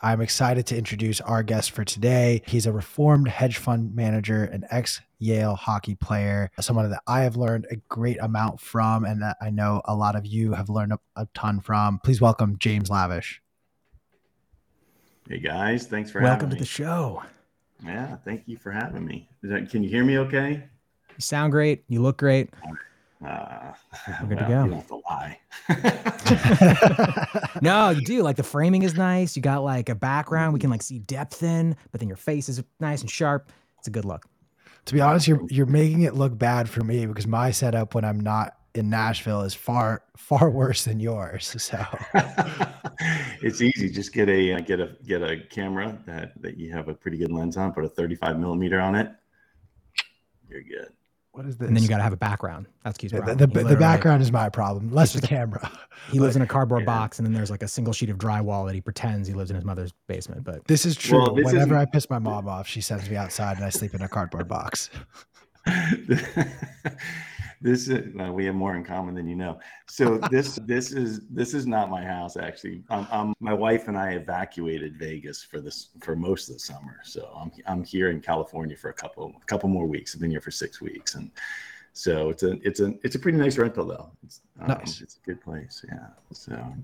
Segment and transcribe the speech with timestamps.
[0.00, 2.42] I'm excited to introduce our guest for today.
[2.46, 7.34] He's a reformed hedge fund manager, an ex Yale hockey player, someone that I have
[7.34, 10.92] learned a great amount from, and that I know a lot of you have learned
[10.92, 11.98] a, a ton from.
[12.04, 13.42] Please welcome James Lavish.
[15.28, 16.30] Hey guys, thanks for having me.
[16.30, 16.60] welcome to me.
[16.60, 17.24] the show.
[17.84, 19.28] Yeah, thank you for having me.
[19.42, 20.62] That, can you hear me okay?
[21.10, 21.82] You sound great.
[21.88, 22.50] You look great.
[23.24, 23.72] Uh,
[24.22, 24.64] We're good well, to go.
[24.64, 25.38] You don't have to lie.
[27.62, 28.22] no, you do.
[28.22, 29.36] Like the framing is nice.
[29.36, 32.48] You got like a background we can like see depth in, but then your face
[32.48, 33.50] is nice and sharp.
[33.78, 34.26] It's a good look.
[34.86, 38.04] To be honest, you're you're making it look bad for me because my setup when
[38.04, 41.54] I'm not in Nashville is far far worse than yours.
[41.58, 41.84] So
[43.42, 43.90] it's easy.
[43.90, 47.18] Just get a uh, get a get a camera that that you have a pretty
[47.18, 47.72] good lens on.
[47.72, 49.10] Put a 35 millimeter on it.
[50.48, 50.88] You're good.
[51.32, 51.68] What is this?
[51.68, 52.66] And then you got to have a background.
[52.84, 53.36] That's Keith's problem.
[53.36, 55.70] The, the, the background is my problem, less the camera.
[56.10, 56.86] He lives in a cardboard yeah.
[56.86, 59.50] box, and then there's like a single sheet of drywall that he pretends he lives
[59.50, 60.42] in his mother's basement.
[60.44, 61.18] But this is true.
[61.18, 63.94] Well, this Whenever I piss my mom off, she sends me outside, and I sleep
[63.94, 64.90] in a cardboard box.
[67.60, 69.58] this is we have more in common than you know.
[69.88, 72.82] So this this is this is not my house actually.
[72.90, 77.00] Um, um, my wife and I evacuated Vegas for this for most of the summer.
[77.04, 80.14] So I'm I'm here in California for a couple a couple more weeks.
[80.14, 81.30] I've been here for six weeks, and
[81.92, 84.10] so it's a it's a it's a pretty nice rental though.
[84.24, 85.00] It's, um, nice.
[85.00, 85.84] It's a good place.
[85.88, 86.08] Yeah.
[86.32, 86.74] So.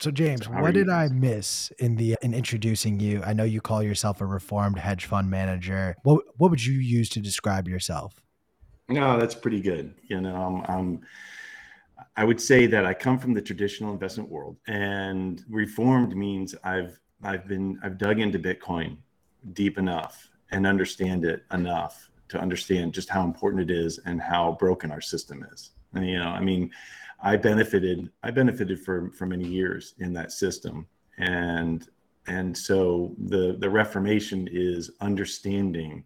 [0.00, 3.22] So James, what did I miss in the in introducing you?
[3.24, 5.96] I know you call yourself a reformed hedge fund manager.
[6.02, 8.23] What what would you use to describe yourself?
[8.88, 9.94] No, that's pretty good.
[10.08, 10.36] You know,
[10.68, 11.00] I'm, I'm,
[12.16, 17.00] I would say that I come from the traditional investment world, and reformed means I've
[17.22, 18.98] I've been I've dug into Bitcoin
[19.52, 24.52] deep enough and understand it enough to understand just how important it is and how
[24.58, 25.70] broken our system is.
[25.94, 26.70] And, you know, I mean,
[27.22, 30.86] I benefited I benefited for for many years in that system,
[31.18, 31.88] and
[32.26, 36.04] and so the the Reformation is understanding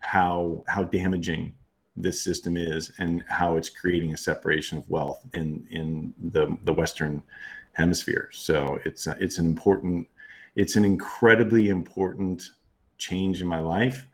[0.00, 1.54] how how damaging
[1.96, 6.72] this system is and how it's creating a separation of wealth in in the the
[6.72, 7.22] Western
[7.72, 8.28] hemisphere.
[8.32, 10.08] So it's it's an important,
[10.56, 12.50] it's an incredibly important
[12.98, 14.06] change in my life,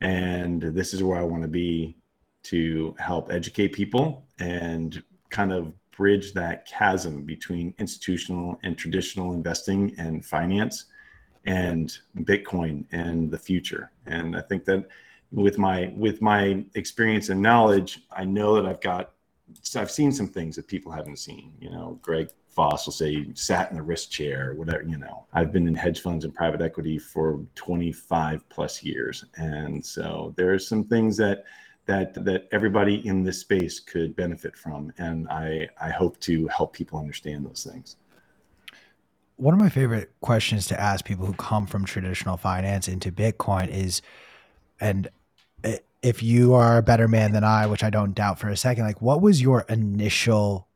[0.00, 1.96] and this is where I want to be
[2.44, 9.92] to help educate people and kind of bridge that chasm between institutional and traditional investing
[9.98, 10.86] and finance
[11.44, 13.90] and Bitcoin and the future.
[14.06, 14.86] And I think that
[15.32, 19.12] with my with my experience and knowledge, I know that I've got
[19.76, 21.52] I've seen some things that people haven't seen.
[21.60, 25.26] You know, Greg Foss will say sat in the risk chair, whatever, you know.
[25.32, 29.24] I've been in hedge funds and private equity for 25 plus years.
[29.36, 31.44] And so there are some things that
[31.86, 34.92] that that everybody in this space could benefit from.
[34.98, 37.96] And I I hope to help people understand those things.
[39.36, 43.68] One of my favorite questions to ask people who come from traditional finance into Bitcoin
[43.68, 44.02] is,
[44.80, 45.08] and
[46.02, 48.84] if you are a better man than I, which I don't doubt for a second,
[48.84, 50.68] like what was your initial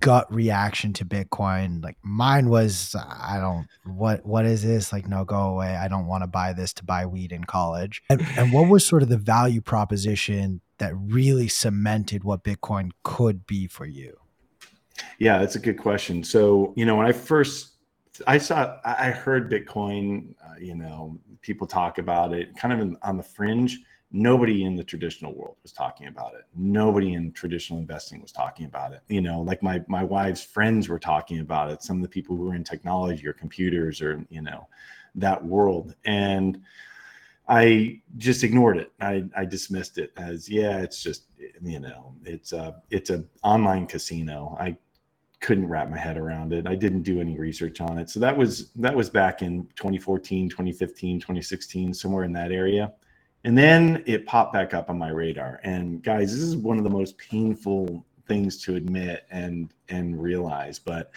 [0.00, 1.82] gut reaction to Bitcoin?
[1.82, 4.92] Like mine was, I don't, what, what is this?
[4.92, 5.76] Like, no, go away.
[5.76, 8.02] I don't want to buy this to buy weed in college.
[8.10, 13.46] And, and what was sort of the value proposition that really cemented what Bitcoin could
[13.46, 14.18] be for you?
[15.18, 16.22] Yeah, that's a good question.
[16.24, 17.68] So, you know, when I first
[18.26, 22.96] I saw, I heard Bitcoin, uh, you know, people talk about it kind of in,
[23.02, 23.80] on the fringe
[24.12, 26.42] nobody in the traditional world was talking about it.
[26.56, 29.02] Nobody in traditional investing was talking about it.
[29.08, 31.82] You know like my my wife's friends were talking about it.
[31.82, 34.68] Some of the people who were in technology or computers or you know
[35.14, 35.94] that world.
[36.04, 36.60] And
[37.48, 38.92] i just ignored it.
[39.00, 41.24] I i dismissed it as yeah it's just
[41.62, 44.56] you know it's a it's a online casino.
[44.58, 44.76] I
[45.40, 46.66] couldn't wrap my head around it.
[46.66, 48.10] I didn't do any research on it.
[48.10, 52.92] So that was that was back in 2014 2015 2016 somewhere in that area
[53.44, 55.60] and then it popped back up on my radar.
[55.62, 60.78] And guys, this is one of the most painful things to admit and and realize.
[60.78, 61.10] But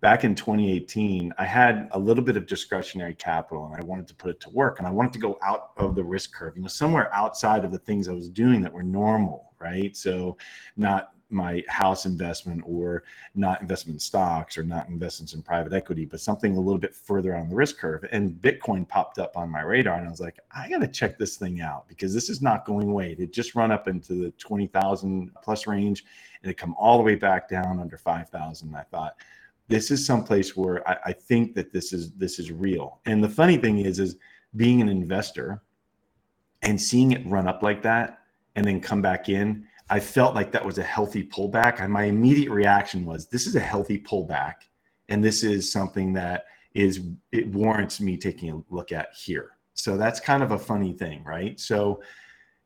[0.00, 4.14] back in 2018, I had a little bit of discretionary capital and I wanted to
[4.14, 4.78] put it to work.
[4.78, 7.72] And I wanted to go out of the risk curve, you know, somewhere outside of
[7.72, 9.96] the things I was doing that were normal, right?
[9.96, 10.36] So
[10.76, 16.04] not my house investment or not investment in stocks or not investments in private equity,
[16.04, 18.04] but something a little bit further on the risk curve.
[18.12, 21.18] And Bitcoin popped up on my radar, and I was like, I got to check
[21.18, 23.16] this thing out because this is not going away.
[23.18, 26.04] It just run up into the 20,000 plus range
[26.42, 28.74] and it come all the way back down under 5,000.
[28.74, 29.16] I thought,
[29.68, 33.00] this is someplace where I, I think that this is this is real.
[33.06, 34.16] And the funny thing is, is
[34.56, 35.62] being an investor
[36.62, 38.20] and seeing it run up like that
[38.56, 41.82] and then come back in I felt like that was a healthy pullback.
[41.82, 44.54] And my immediate reaction was, this is a healthy pullback.
[45.10, 49.50] And this is something that is it warrants me taking a look at here.
[49.74, 51.60] So that's kind of a funny thing, right?
[51.60, 52.00] So,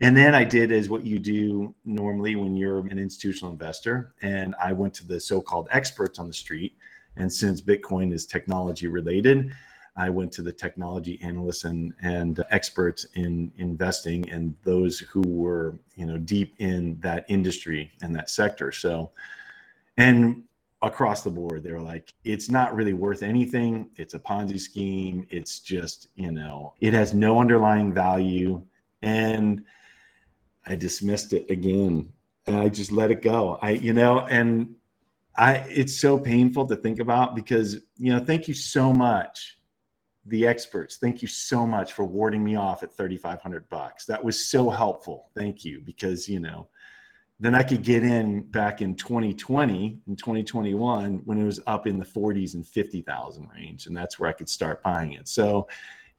[0.00, 4.55] and then I did as what you do normally when you're an institutional investor, and
[4.62, 6.76] I went to the so-called experts on the street.
[7.17, 9.52] And since Bitcoin is technology related,
[9.96, 15.78] I went to the technology analysts and, and experts in investing and those who were,
[15.94, 18.72] you know, deep in that industry and that sector.
[18.72, 19.10] So,
[19.96, 20.43] and
[20.82, 23.88] across the board, they were like, it's not really worth anything.
[23.96, 25.26] It's a Ponzi scheme.
[25.31, 28.62] It's just, you know, it has no underlying value.
[29.00, 29.64] And
[30.66, 32.12] I dismissed it again.
[32.46, 33.58] And I just let it go.
[33.62, 34.75] I, you know, and
[35.38, 39.56] I, it's so painful to think about because, you know, thank you so much
[40.28, 44.05] the experts thank you so much for warding me off at 3500 bucks.
[44.06, 45.31] That was so helpful.
[45.37, 46.69] Thank you because you know
[47.38, 51.99] then i could get in back in 2020 and 2021 when it was up in
[51.99, 55.28] the 40s and 50,000 range and that's where i could start buying it.
[55.28, 55.69] So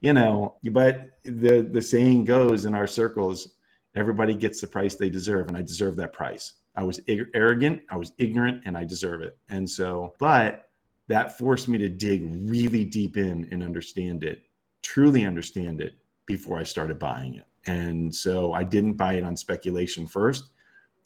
[0.00, 3.56] you know but the the saying goes in our circles
[3.94, 6.54] everybody gets the price they deserve and i deserve that price.
[6.76, 7.00] I was
[7.34, 9.36] arrogant i was ignorant and i deserve it.
[9.50, 10.67] And so but
[11.08, 14.42] that forced me to dig really deep in and understand it,
[14.82, 15.94] truly understand it
[16.26, 17.46] before I started buying it.
[17.66, 20.50] And so I didn't buy it on speculation first.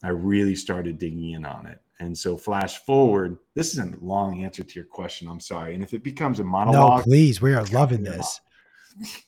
[0.02, 1.80] I really started digging in on it.
[2.00, 5.28] And so flash forward, this is a long answer to your question.
[5.28, 5.74] I'm sorry.
[5.74, 8.40] And if it becomes a monologue, no, please, we are loving this.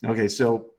[0.05, 0.71] Okay, so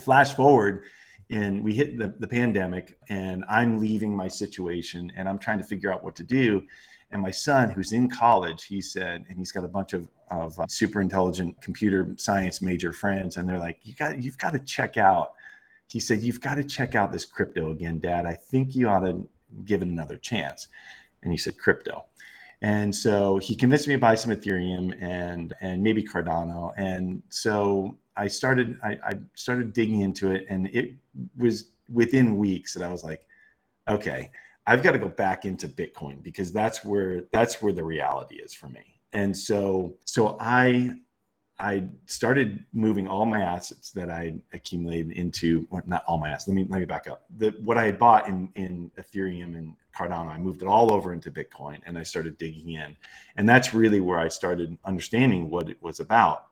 [0.00, 0.84] flash forward
[1.30, 5.64] and we hit the, the pandemic and I'm leaving my situation and I'm trying to
[5.64, 6.62] figure out what to do.
[7.12, 10.58] And my son, who's in college, he said, and he's got a bunch of, of
[10.60, 14.60] uh, super intelligent computer science major friends, and they're like, "You got, you've got to
[14.60, 15.32] check out."
[15.88, 18.26] He said, "You've got to check out this crypto again, Dad.
[18.26, 19.28] I think you ought to
[19.64, 20.68] give it another chance."
[21.22, 22.04] And he said, "Crypto."
[22.62, 26.72] And so he convinced me to buy some Ethereum and and maybe Cardano.
[26.76, 30.92] And so I started I, I started digging into it, and it
[31.36, 33.26] was within weeks that I was like,
[33.88, 34.30] okay
[34.70, 38.54] I've got to go back into Bitcoin because that's where that's where the reality is
[38.54, 39.00] for me.
[39.12, 40.92] And so so I
[41.58, 46.46] I started moving all my assets that I accumulated into not all my assets.
[46.46, 47.24] Let me let me back up.
[47.36, 51.12] The what I had bought in in Ethereum and Cardano, I moved it all over
[51.12, 52.96] into Bitcoin and I started digging in.
[53.36, 56.49] And that's really where I started understanding what it was about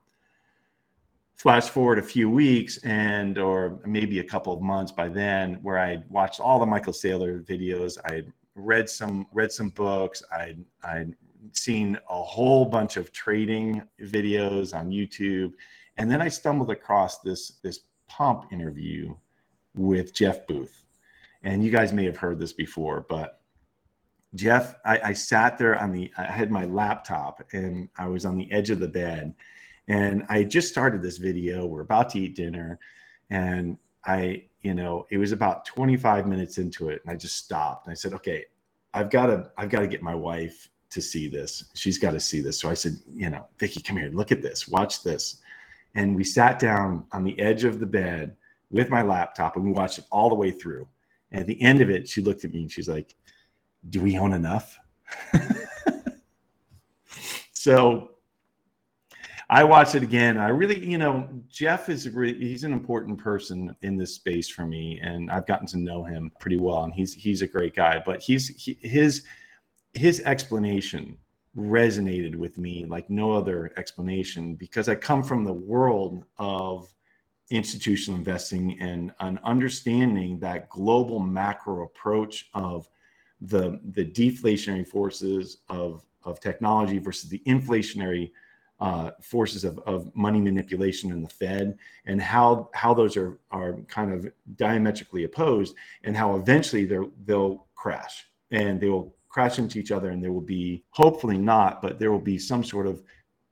[1.38, 5.78] flash forward a few weeks and or maybe a couple of months by then where
[5.78, 7.96] I'd watched all the michael saylor videos.
[8.06, 8.24] I
[8.56, 10.22] read some read some books.
[10.32, 11.06] I i
[11.52, 15.52] seen a whole bunch of trading videos on youtube.
[15.96, 19.14] And then i stumbled across this this Pomp interview
[19.76, 20.84] with jeff booth.
[21.44, 23.40] And you guys may have heard this before but
[24.34, 28.36] jeff I, I sat there on the i had my laptop and i was on
[28.36, 29.34] the edge of the bed
[29.88, 31.66] and I just started this video.
[31.66, 32.78] We're about to eat dinner.
[33.30, 37.00] And I, you know, it was about 25 minutes into it.
[37.04, 37.86] And I just stopped.
[37.86, 38.44] And I said, okay,
[38.92, 41.64] I've got to, I've got to get my wife to see this.
[41.74, 42.60] She's got to see this.
[42.60, 45.38] So I said, you know, Vicky, come here, look at this, watch this.
[45.94, 48.36] And we sat down on the edge of the bed
[48.70, 50.86] with my laptop and we watched it all the way through.
[51.32, 53.14] And at the end of it, she looked at me and she's like,
[53.88, 54.78] do we own enough?
[57.52, 58.10] so
[59.50, 60.36] I watched it again.
[60.36, 64.48] I really, you know, Jeff is a really, he's an important person in this space
[64.48, 67.74] for me, and I've gotten to know him pretty well, and he's he's a great
[67.74, 68.02] guy.
[68.04, 69.24] But he's he, his
[69.94, 71.16] his explanation
[71.56, 76.92] resonated with me like no other explanation because I come from the world of
[77.50, 82.86] institutional investing and an understanding that global macro approach of
[83.40, 88.30] the the deflationary forces of of technology versus the inflationary
[88.80, 93.74] uh, forces of, of money manipulation in the Fed and how how those are are
[93.88, 99.78] kind of diametrically opposed and how eventually they'll they'll crash and they will crash into
[99.78, 103.02] each other and there will be hopefully not but there will be some sort of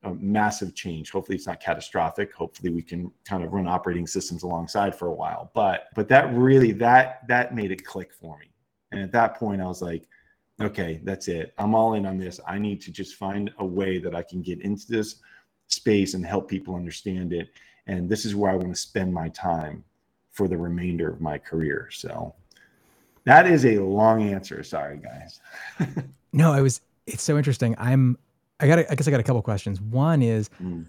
[0.04, 1.10] uh, massive change.
[1.10, 2.32] Hopefully it's not catastrophic.
[2.32, 5.50] Hopefully we can kind of run operating systems alongside for a while.
[5.54, 8.46] But but that really that that made it click for me.
[8.92, 10.06] And at that point i was like
[10.60, 11.54] okay, that's it.
[11.58, 12.40] I'm all in on this.
[12.46, 15.16] I need to just find a way that I can get into this
[15.68, 17.48] space and help people understand it.
[17.86, 19.84] And this is where I want to spend my time
[20.32, 21.88] for the remainder of my career.
[21.92, 22.34] So
[23.24, 24.62] that is a long answer.
[24.62, 25.40] Sorry, guys.
[26.32, 27.74] no, I was, it's so interesting.
[27.78, 28.18] I'm,
[28.60, 29.80] I got, I guess I got a couple questions.
[29.80, 30.86] One is, mm.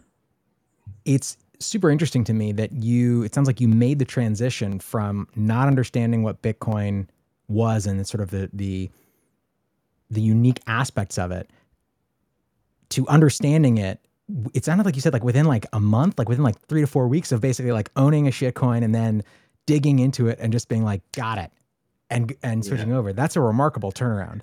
[1.05, 5.27] it's super interesting to me that you, it sounds like you made the transition from
[5.35, 7.07] not understanding what Bitcoin
[7.47, 8.89] was and sort of the, the,
[10.09, 11.49] the unique aspects of it
[12.89, 13.99] to understanding it
[14.53, 16.87] it sounded like you said like within like a month, like within like three to
[16.87, 19.23] four weeks of basically like owning a shit coin and then
[19.65, 21.51] digging into it and just being like, got it,
[22.09, 22.97] and and switching yeah.
[22.97, 23.13] over.
[23.13, 24.41] That's a remarkable turnaround.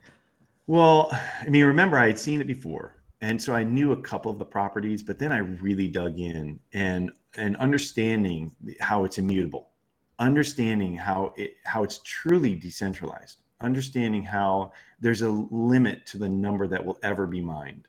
[0.66, 4.30] Well, I mean, remember I had seen it before, and so I knew a couple
[4.30, 9.70] of the properties, but then I really dug in and and understanding how it's immutable,
[10.18, 14.72] understanding how it how it's truly decentralized, understanding how
[15.04, 17.86] there's a limit to the number that will ever be mined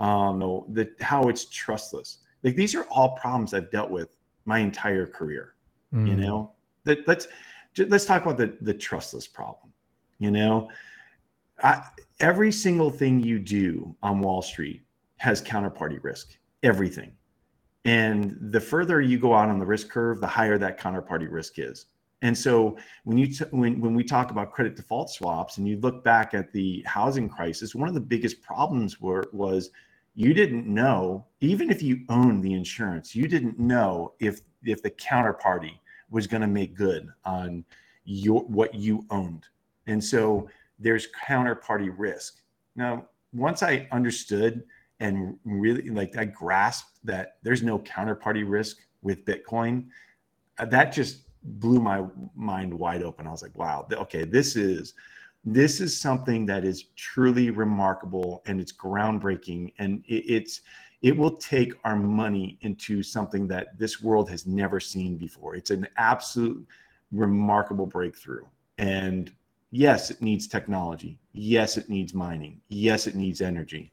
[0.00, 0.40] um,
[0.70, 2.18] the how it's trustless.
[2.42, 4.16] Like these are all problems I've dealt with
[4.46, 5.54] my entire career.
[5.94, 6.08] Mm.
[6.08, 6.52] You know,
[6.84, 7.28] that let's
[7.76, 9.72] let's talk about the the trustless problem.
[10.18, 10.70] You know,
[11.62, 11.84] I,
[12.18, 14.82] every single thing you do on Wall Street
[15.18, 16.36] has counterparty risk.
[16.62, 17.12] Everything.
[17.84, 21.58] And the further you go out on the risk curve, the higher that counterparty risk
[21.58, 21.86] is.
[22.22, 25.78] And so when you t- when when we talk about credit default swaps and you
[25.78, 29.70] look back at the housing crisis, one of the biggest problems were was
[30.14, 34.90] you didn't know even if you owned the insurance you didn't know if if the
[34.90, 35.78] counterparty
[36.10, 37.64] was going to make good on
[38.04, 39.46] your what you owned.
[39.86, 40.48] And so
[40.78, 42.42] there's counterparty risk.
[42.76, 44.64] Now once i understood
[45.00, 49.86] and really like i grasped that there's no counterparty risk with bitcoin
[50.58, 52.04] uh, that just blew my
[52.34, 53.26] mind wide open.
[53.26, 54.94] I was like wow okay this is
[55.44, 59.72] this is something that is truly remarkable and it's groundbreaking.
[59.78, 60.60] And it, it's
[61.02, 65.56] it will take our money into something that this world has never seen before.
[65.56, 66.66] It's an absolute
[67.10, 68.44] remarkable breakthrough.
[68.76, 69.32] And
[69.70, 71.18] yes it needs technology.
[71.32, 72.60] Yes it needs mining.
[72.68, 73.92] Yes it needs energy.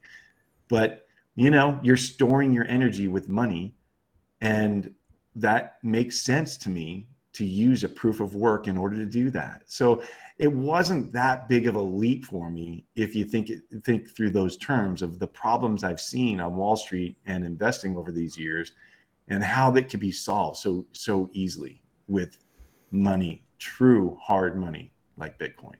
[0.67, 3.73] But you know you're storing your energy with money
[4.41, 4.93] and
[5.35, 9.29] that makes sense to me to use a proof of work in order to do
[9.29, 10.01] that so
[10.39, 13.51] it wasn't that big of a leap for me if you think
[13.83, 18.11] think through those terms of the problems I've seen on Wall Street and investing over
[18.11, 18.73] these years
[19.27, 22.37] and how that could be solved so so easily with
[22.91, 25.75] money, true hard money like Bitcoin.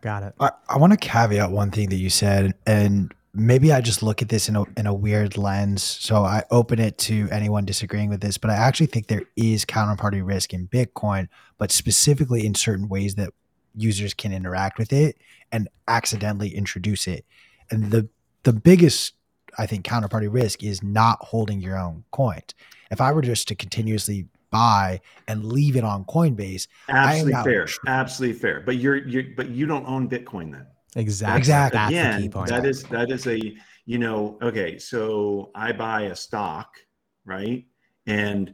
[0.00, 0.34] Got it.
[0.38, 4.22] I, I want to caveat one thing that you said, and maybe I just look
[4.22, 5.82] at this in a in a weird lens.
[5.82, 9.64] So I open it to anyone disagreeing with this, but I actually think there is
[9.64, 13.30] counterparty risk in Bitcoin, but specifically in certain ways that
[13.76, 15.16] users can interact with it
[15.52, 17.24] and accidentally introduce it.
[17.70, 18.08] And the
[18.42, 19.14] the biggest
[19.58, 22.54] I think counterparty risk is not holding your own coins.
[22.90, 28.38] If I were just to continuously buy and leave it on Coinbase, absolutely fair, absolutely
[28.38, 28.60] fair.
[28.60, 30.66] But you're you but you don't own Bitcoin then.
[30.98, 31.38] Exactly.
[31.38, 31.78] Exactly.
[31.78, 33.40] That's Again, that is that is a
[33.86, 34.78] you know okay.
[34.78, 36.76] So I buy a stock,
[37.24, 37.64] right,
[38.06, 38.52] and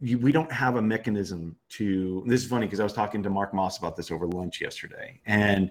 [0.00, 2.24] you, we don't have a mechanism to.
[2.26, 5.20] This is funny because I was talking to Mark Moss about this over lunch yesterday,
[5.26, 5.70] and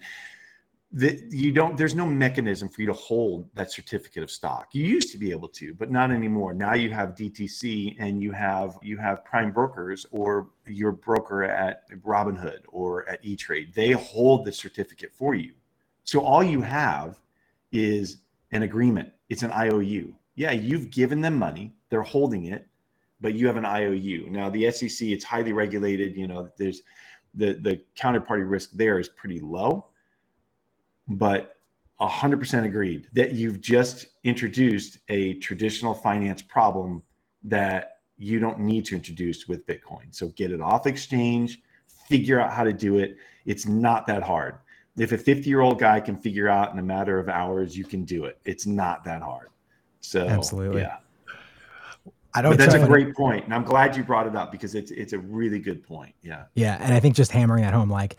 [0.91, 4.85] that you don't there's no mechanism for you to hold that certificate of stock you
[4.85, 8.77] used to be able to but not anymore now you have dtc and you have
[8.83, 14.51] you have prime brokers or your broker at robinhood or at e-trade they hold the
[14.51, 15.53] certificate for you
[16.03, 17.19] so all you have
[17.71, 18.17] is
[18.51, 19.11] an agreement.
[19.29, 20.13] It's an IOU.
[20.35, 21.73] Yeah, you've given them money.
[21.89, 22.67] They're holding it,
[23.21, 24.29] but you have an IOU.
[24.29, 26.15] Now the SEC, it's highly regulated.
[26.15, 26.81] You know, there's
[27.33, 29.87] the the counterparty risk there is pretty low,
[31.07, 31.57] but
[32.01, 37.01] 100% agreed that you've just introduced a traditional finance problem
[37.43, 40.11] that you don't need to introduce with Bitcoin.
[40.11, 41.61] So get it off exchange,
[42.07, 43.17] figure out how to do it.
[43.45, 44.55] It's not that hard
[44.97, 47.85] if a 50 year old guy can figure out in a matter of hours, you
[47.85, 48.37] can do it.
[48.45, 49.49] It's not that hard.
[50.01, 50.81] So absolutely.
[50.81, 50.97] Yeah.
[52.35, 52.51] I don't.
[52.51, 55.13] But that's a great point, and I'm glad you brought it up because it's it's
[55.13, 56.15] a really good point.
[56.23, 56.45] Yeah.
[56.55, 58.17] Yeah, and I think just hammering that home, like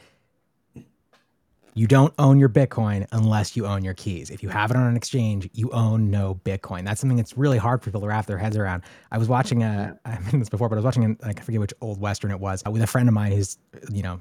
[1.75, 4.31] you don't own your Bitcoin unless you own your keys.
[4.31, 6.85] If you have it on an exchange, you own no Bitcoin.
[6.85, 8.85] That's something that's really hard for people to wrap their heads around.
[9.11, 11.61] I was watching a, I've mentioned this before, but I was watching, like, I forget
[11.61, 13.59] which old Western it was, with a friend of mine who's,
[13.91, 14.21] you know,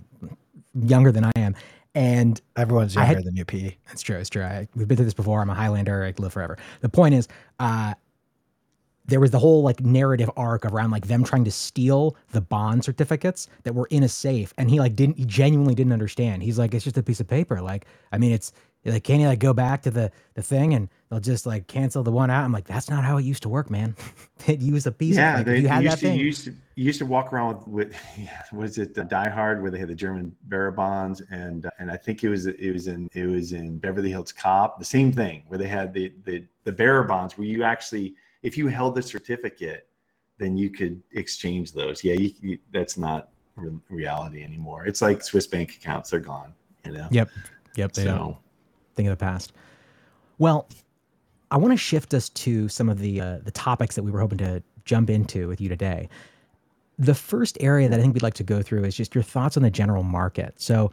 [0.73, 1.55] younger than I am.
[1.95, 3.77] And everyone's younger had, than you, P.
[3.87, 4.17] That's true.
[4.17, 4.43] It's true.
[4.43, 5.41] I, we've been through this before.
[5.41, 6.03] I'm a Highlander.
[6.03, 6.57] I live forever.
[6.81, 7.27] The point is,
[7.59, 7.93] uh,
[9.05, 12.83] there was the whole like narrative arc around like them trying to steal the bond
[12.83, 16.41] certificates that were in a safe, and he like didn't, he genuinely didn't understand.
[16.41, 17.61] He's like, it's just a piece of paper.
[17.61, 18.53] Like, I mean, it's
[18.85, 22.03] like, can you like go back to the the thing and they'll just like cancel
[22.03, 22.43] the one out?
[22.43, 23.95] I'm like, that's not how it used to work, man.
[24.47, 25.15] it used a piece.
[25.15, 26.19] Yeah, of, like, they, you had used that to, thing.
[26.19, 29.71] used to used to walk around with, with yeah, was it the Die Hard where
[29.71, 33.09] they had the German bearer bonds and and I think it was it was in
[33.13, 36.71] it was in Beverly Hills Cop the same thing where they had the the the
[36.71, 39.87] bearer bonds where you actually if you held the certificate
[40.37, 42.03] then you could exchange those.
[42.03, 44.85] Yeah, you, you, that's not re- reality anymore.
[44.85, 46.53] It's like Swiss bank accounts; they're gone.
[46.85, 47.07] You know.
[47.11, 47.29] Yep.
[47.75, 47.93] Yep.
[47.93, 48.37] They so, don't
[48.95, 49.53] think of the past.
[50.37, 50.67] Well,
[51.51, 54.19] I want to shift us to some of the uh, the topics that we were
[54.19, 56.09] hoping to jump into with you today.
[56.97, 59.57] The first area that I think we'd like to go through is just your thoughts
[59.57, 60.53] on the general market.
[60.57, 60.91] So,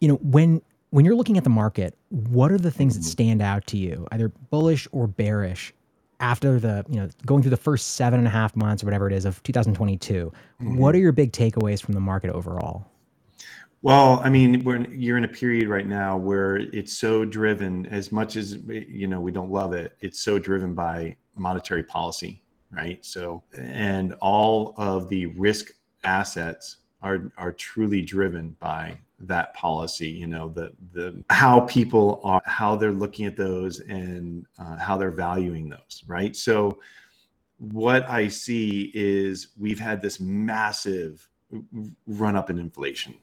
[0.00, 3.10] you know, when when you're looking at the market, what are the things that mm-hmm.
[3.10, 5.72] stand out to you, either bullish or bearish,
[6.20, 9.06] after the you know going through the first seven and a half months or whatever
[9.06, 10.32] it is of 2022?
[10.62, 10.76] Mm-hmm.
[10.78, 12.86] What are your big takeaways from the market overall?
[13.82, 17.86] Well, I mean, we're you're in a period right now where it's so driven.
[17.86, 19.96] As much as you know, we don't love it.
[20.00, 22.42] It's so driven by monetary policy,
[22.72, 23.04] right?
[23.04, 25.70] So, and all of the risk
[26.02, 32.42] assets are are truly driven by that policy you know the the how people are
[32.46, 36.78] how they're looking at those and uh, how they're valuing those right so
[37.58, 41.28] what i see is we've had this massive
[42.06, 43.14] run up in inflation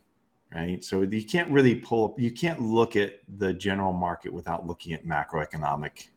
[0.55, 4.65] right so you can't really pull up you can't look at the general market without
[4.65, 6.07] looking at macroeconomic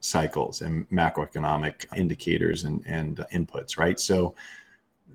[0.00, 4.34] cycles and macroeconomic indicators and, and inputs right so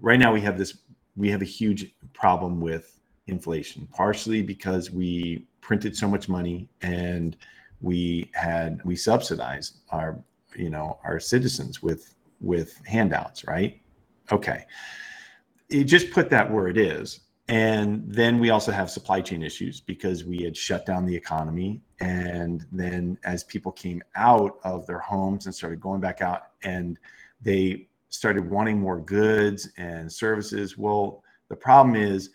[0.01, 0.77] right now we have this
[1.15, 7.37] we have a huge problem with inflation, partially because we printed so much money and
[7.81, 10.19] we had we subsidized our
[10.55, 13.81] you know our citizens with with handouts, right?
[14.31, 14.65] Okay.
[15.69, 17.21] You just put that where it is.
[17.49, 21.81] And then we also have supply chain issues because we had shut down the economy.
[21.99, 26.97] And then as people came out of their homes and started going back out and
[27.41, 32.29] they started wanting more goods and services, well, the problem is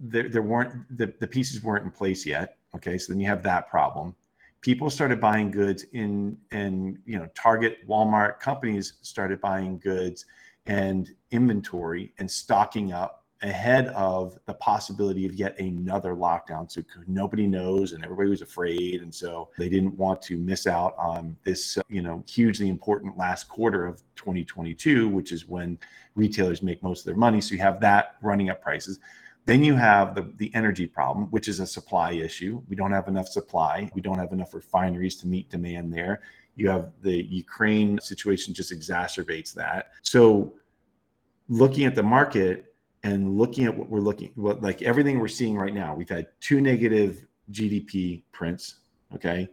[0.00, 2.58] there, there weren't the, the pieces weren't in place yet.
[2.76, 4.14] Okay, so then you have that problem.
[4.60, 10.26] People started buying goods in and you know Target, Walmart companies started buying goods
[10.66, 16.70] and inventory and stocking up ahead of the possibility of yet another lockdown.
[16.70, 20.94] So nobody knows, and everybody was afraid, and so they didn't want to miss out
[20.98, 25.78] on this, uh, you know, hugely important last quarter of 2022, which is when
[26.16, 27.40] retailers make most of their money.
[27.40, 28.98] So you have that running up prices.
[29.44, 32.60] Then you have the, the energy problem, which is a supply issue.
[32.68, 33.88] We don't have enough supply.
[33.94, 36.22] We don't have enough refineries to meet demand there.
[36.56, 39.92] You have the Ukraine situation just exacerbates that.
[40.02, 40.54] So
[41.48, 42.67] looking at the market
[43.08, 46.26] and looking at what we're looking what like everything we're seeing right now, we've had
[46.40, 48.76] two negative GDP prints.
[49.14, 49.48] Okay.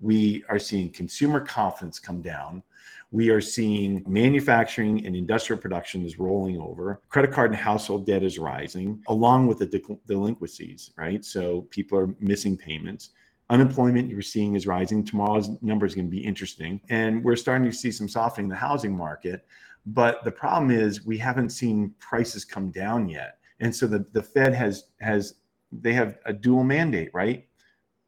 [0.00, 2.62] We are seeing consumer confidence come down
[3.10, 7.00] we are seeing manufacturing and industrial production is rolling over.
[7.08, 11.24] Credit card and household debt is rising, along with the de- delinquencies, right?
[11.24, 13.10] So people are missing payments.
[13.48, 15.02] Unemployment you're seeing is rising.
[15.02, 16.82] Tomorrow's number is going to be interesting.
[16.90, 19.46] And we're starting to see some softening in the housing market.
[19.92, 23.38] But the problem is we haven't seen prices come down yet.
[23.60, 25.34] And so the, the Fed has has
[25.72, 27.46] they have a dual mandate, right?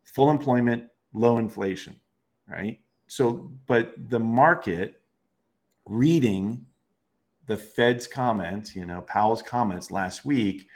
[0.05, 1.97] Full employment, low inflation,
[2.49, 2.81] right?
[3.11, 5.03] so but the market
[5.87, 6.65] reading
[7.47, 10.69] the Fed's comments, you know, Powell's comments last week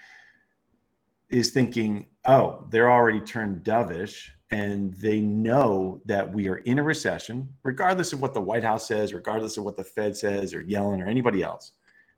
[1.30, 6.82] is thinking, oh, they're already turned dovish and they know that we are in a
[6.82, 10.62] recession, regardless of what the White House says, regardless of what the Fed says or
[10.62, 11.72] Yellen or anybody else.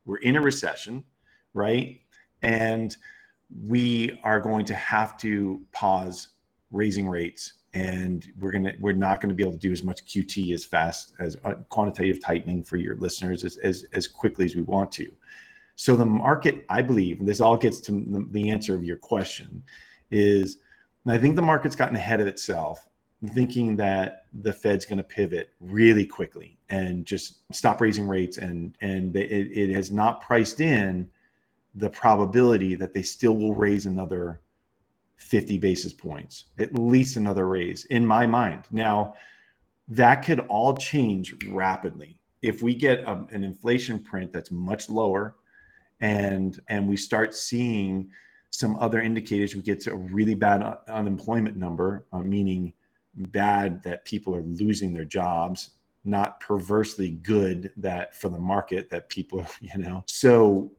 [0.05, 1.03] We're in a recession,
[1.55, 1.99] right?
[2.43, 2.95] And
[3.65, 6.29] we are going to have to pause
[6.71, 10.05] raising rates and we're gonna we're not going to be able to do as much
[10.05, 14.55] QT as fast as uh, quantitative tightening for your listeners as, as as quickly as
[14.55, 15.11] we want to.
[15.75, 19.63] So the market, I believe, and this all gets to the answer of your question,
[20.11, 20.59] is
[21.09, 22.89] I think the market's gotten ahead of itself,
[23.33, 28.77] thinking that the Fed's going to pivot really quickly and just stop raising rates, and
[28.81, 31.09] and it, it has not priced in
[31.75, 34.41] the probability that they still will raise another
[35.19, 38.65] 50 basis points, at least another raise in my mind.
[38.71, 39.15] Now,
[39.89, 42.19] that could all change rapidly.
[42.43, 45.37] If we get a, an inflation print that's much lower
[46.01, 48.11] and and we start seeing
[48.51, 52.73] some other indicators, we get to a really bad unemployment number, uh, meaning
[53.15, 55.71] bad that people are losing their jobs,
[56.05, 60.05] not perversely good that for the market that people, you know.
[60.07, 60.71] So,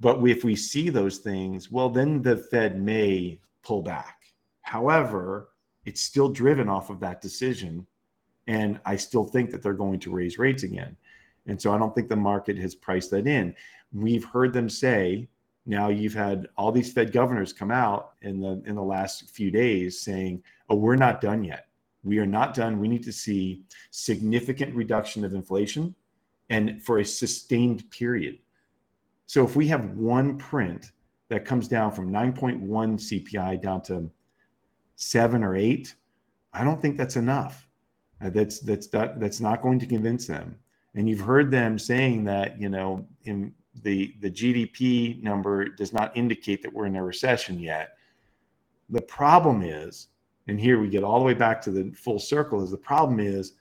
[0.00, 4.22] but if we see those things, well, then the Fed may pull back.
[4.60, 5.48] However,
[5.86, 7.86] it's still driven off of that decision.
[8.48, 10.96] And I still think that they're going to raise rates again.
[11.46, 13.54] And so I don't think the market has priced that in.
[13.92, 15.28] We've heard them say,
[15.66, 19.50] now you've had all these Fed governors come out in the in the last few
[19.50, 21.66] days saying, "Oh, we're not done yet.
[22.04, 22.78] We are not done.
[22.78, 25.94] We need to see significant reduction of inflation
[26.50, 28.38] and for a sustained period."
[29.26, 30.92] So if we have one print
[31.28, 34.08] that comes down from 9.1 CPI down to
[34.94, 35.96] seven or eight,
[36.52, 37.68] I don't think that's enough.
[38.22, 40.56] Uh, that's that's that, that's not going to convince them.
[40.94, 46.16] And you've heard them saying that you know in the the GDP number does not
[46.16, 47.96] indicate that we're in a recession yet.
[48.90, 50.08] The problem is,
[50.46, 53.20] and here we get all the way back to the full circle, is the problem
[53.20, 53.54] is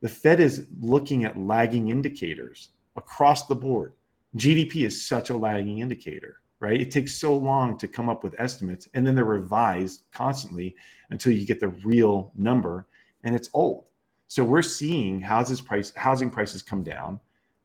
[0.00, 3.92] the Fed is looking at lagging indicators across the board.
[4.36, 6.80] GDP is such a lagging indicator, right?
[6.80, 10.74] It takes so long to come up with estimates and then they're revised constantly
[11.10, 12.86] until you get the real number
[13.24, 13.84] and it's old.
[14.28, 17.20] So we're seeing houses price housing prices come down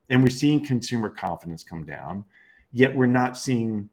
[0.10, 2.24] and we're seeing consumer confidence come down,
[2.72, 3.90] yet we're not seeing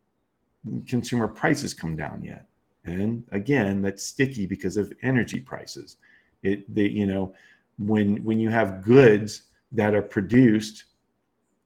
[0.87, 2.47] consumer prices come down yet.
[2.85, 5.97] And again, that's sticky because of energy prices.
[6.43, 7.35] It the you know
[7.79, 10.85] when when you have goods that are produced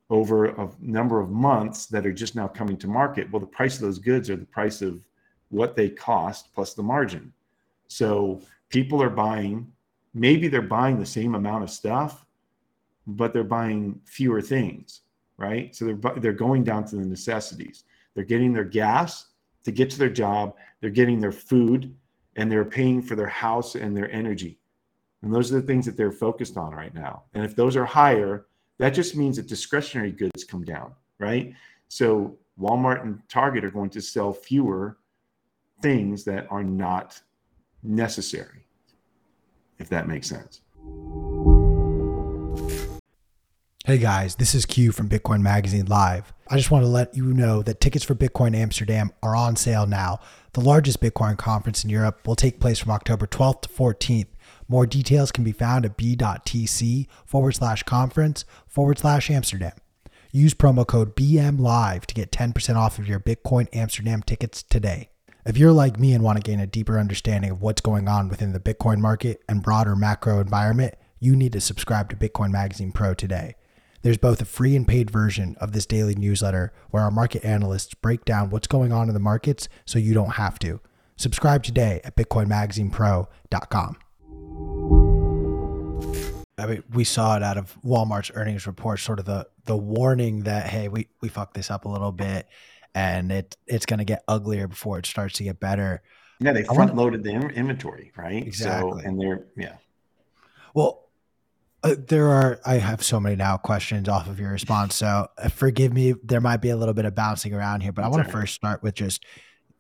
[0.08, 3.74] over a number of months that are just now coming to market well the price
[3.76, 5.04] of those goods are the price of
[5.48, 7.32] what they cost plus the margin
[7.88, 9.66] so people are buying
[10.14, 12.25] maybe they're buying the same amount of stuff
[13.06, 15.02] but they're buying fewer things
[15.36, 19.26] right so they're they're going down to the necessities they're getting their gas
[19.64, 21.94] to get to their job they're getting their food
[22.36, 24.58] and they're paying for their house and their energy
[25.22, 27.24] and those are the things that they're focused on right now.
[27.34, 28.46] And if those are higher,
[28.78, 31.52] that just means that discretionary goods come down, right?
[31.88, 34.98] So Walmart and Target are going to sell fewer
[35.82, 37.20] things that are not
[37.82, 38.66] necessary,
[39.78, 40.60] if that makes sense.
[43.86, 46.32] Hey guys, this is Q from Bitcoin Magazine Live.
[46.48, 49.86] I just want to let you know that tickets for Bitcoin Amsterdam are on sale
[49.86, 50.18] now.
[50.54, 54.26] The largest Bitcoin conference in Europe will take place from October 12th to 14th.
[54.66, 59.74] More details can be found at b.tc forward slash conference forward slash Amsterdam.
[60.32, 65.10] Use promo code BMLive to get 10% off of your Bitcoin Amsterdam tickets today.
[65.44, 68.30] If you're like me and want to gain a deeper understanding of what's going on
[68.30, 72.90] within the Bitcoin market and broader macro environment, you need to subscribe to Bitcoin Magazine
[72.90, 73.54] Pro today.
[74.06, 77.92] There's both a free and paid version of this daily newsletter where our market analysts
[77.92, 80.80] break down what's going on in the markets so you don't have to.
[81.16, 83.96] Subscribe today at bitcoinmagazinepro.com.
[86.56, 90.44] I mean, we saw it out of Walmart's earnings report, sort of the the warning
[90.44, 92.46] that hey, we we fucked this up a little bit,
[92.94, 96.00] and it it's going to get uglier before it starts to get better.
[96.38, 98.46] Yeah, they front loaded the inventory, right?
[98.46, 99.02] Exactly.
[99.02, 99.78] So, and they're yeah.
[100.74, 101.05] Well,
[101.86, 105.48] uh, there are I have so many now questions off of your response, so uh,
[105.48, 106.14] forgive me.
[106.22, 108.32] There might be a little bit of bouncing around here, but That's I want to
[108.32, 109.24] first start with just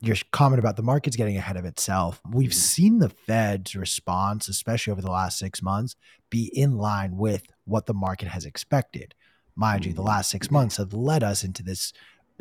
[0.00, 2.20] your comment about the market's getting ahead of itself.
[2.30, 2.56] We've mm-hmm.
[2.56, 5.96] seen the Fed's response, especially over the last six months,
[6.30, 9.14] be in line with what the market has expected.
[9.54, 10.08] Mind you, the mm-hmm.
[10.08, 11.92] last six months have led us into this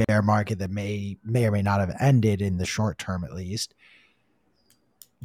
[0.08, 3.34] bear market that may may or may not have ended in the short term at
[3.34, 3.74] least.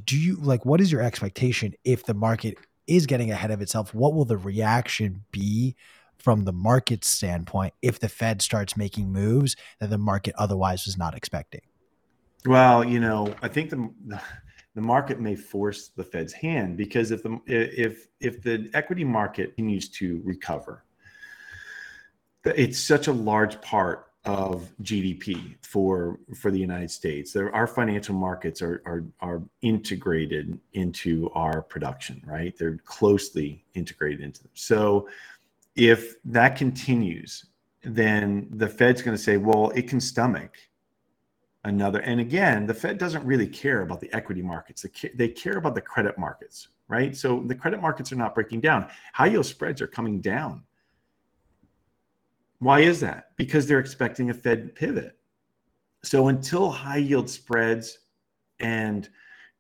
[0.02, 3.94] Do you like what is your expectation if the market is getting ahead of itself?
[3.94, 5.76] What will the reaction be
[6.18, 10.98] from the market standpoint if the Fed starts making moves that the market otherwise was
[10.98, 11.62] not expecting?
[12.46, 13.90] Well, you know, I think the
[14.74, 19.56] the market may force the Fed's hand because if the if if the equity market
[19.56, 20.84] continues to recover,
[22.44, 27.32] it's such a large part of GDP for for the United States.
[27.32, 32.56] There, our financial markets are, are are integrated into our production, right?
[32.58, 34.52] They're closely integrated into them.
[34.54, 35.08] So,
[35.74, 37.46] if that continues,
[37.82, 40.56] then the Fed's going to say, well, it can stomach
[41.64, 42.00] another.
[42.00, 44.84] And again, the Fed doesn't really care about the equity markets.
[45.14, 47.16] They care about the credit markets, right?
[47.16, 48.88] So the credit markets are not breaking down.
[49.12, 50.62] High yield spreads are coming down.
[52.60, 53.30] Why is that?
[53.36, 55.18] Because they're expecting a Fed pivot.
[56.02, 57.98] So until high yield spreads
[58.60, 59.08] and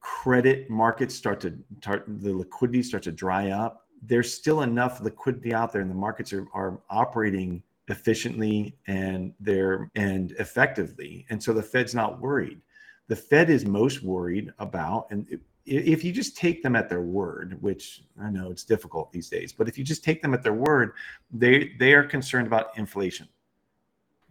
[0.00, 1.58] credit markets start to
[2.06, 6.32] the liquidity starts to dry up, there's still enough liquidity out there and the markets
[6.32, 12.60] are, are operating efficiently and they're and effectively and so the fed's not worried
[13.08, 15.26] the fed is most worried about and
[15.70, 19.52] if you just take them at their word which i know it's difficult these days
[19.52, 20.92] but if you just take them at their word
[21.32, 23.28] they they are concerned about inflation.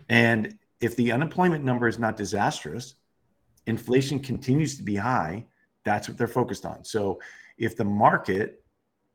[0.10, 2.96] And if the unemployment number is not disastrous
[3.68, 5.46] inflation continues to be high
[5.86, 6.84] that's what they're focused on.
[6.84, 7.20] So
[7.58, 8.64] if the market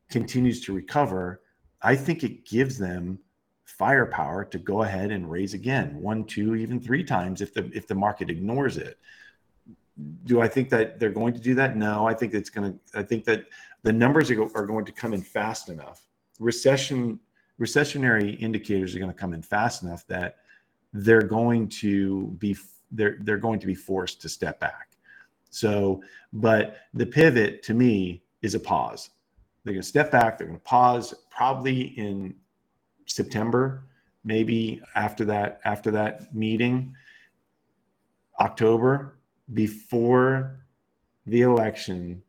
[0.09, 1.41] continues to recover
[1.81, 3.19] i think it gives them
[3.65, 7.87] firepower to go ahead and raise again one two even three times if the if
[7.87, 8.99] the market ignores it
[10.25, 11.77] do i think that they're going to do that?
[11.77, 13.45] No i think it's going to i think that
[13.85, 16.01] the numbers are, going to come in fast enough.
[16.39, 17.19] Recession
[17.61, 20.37] recessionary indicators are going to come in fast enough that
[20.91, 22.57] they're going to be
[22.91, 24.97] they're they're going to be forced to step back.
[25.51, 26.01] So
[26.33, 29.11] but the pivot to me is a pause.
[29.63, 30.37] They're going to step back.
[30.37, 32.35] They're going to pause probably in
[33.05, 33.83] September,
[34.23, 36.95] maybe after that after that meeting,
[38.39, 39.19] October
[39.53, 40.65] before
[41.25, 42.21] the election.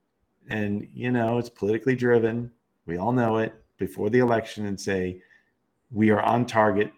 [0.48, 2.50] And you know, it's politically driven.
[2.86, 5.20] We all know it before the election and say
[5.90, 6.92] we are on target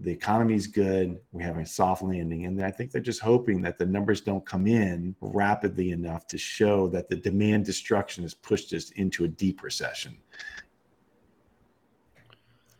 [0.00, 1.18] the economy's good.
[1.32, 2.46] We have a soft landing.
[2.46, 6.38] And I think they're just hoping that the numbers don't come in rapidly enough to
[6.38, 10.16] show that the demand destruction has pushed us into a deep recession.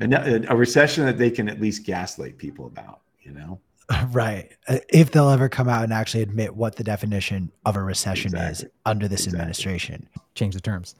[0.01, 0.15] And
[0.49, 3.61] a recession that they can at least gaslight people about, you know?
[4.11, 4.51] Right.
[4.67, 8.35] Uh, if they'll ever come out and actually admit what the definition of a recession
[8.35, 8.67] exactly.
[8.67, 9.41] is under this exactly.
[9.41, 10.09] administration.
[10.35, 10.95] Change the terms.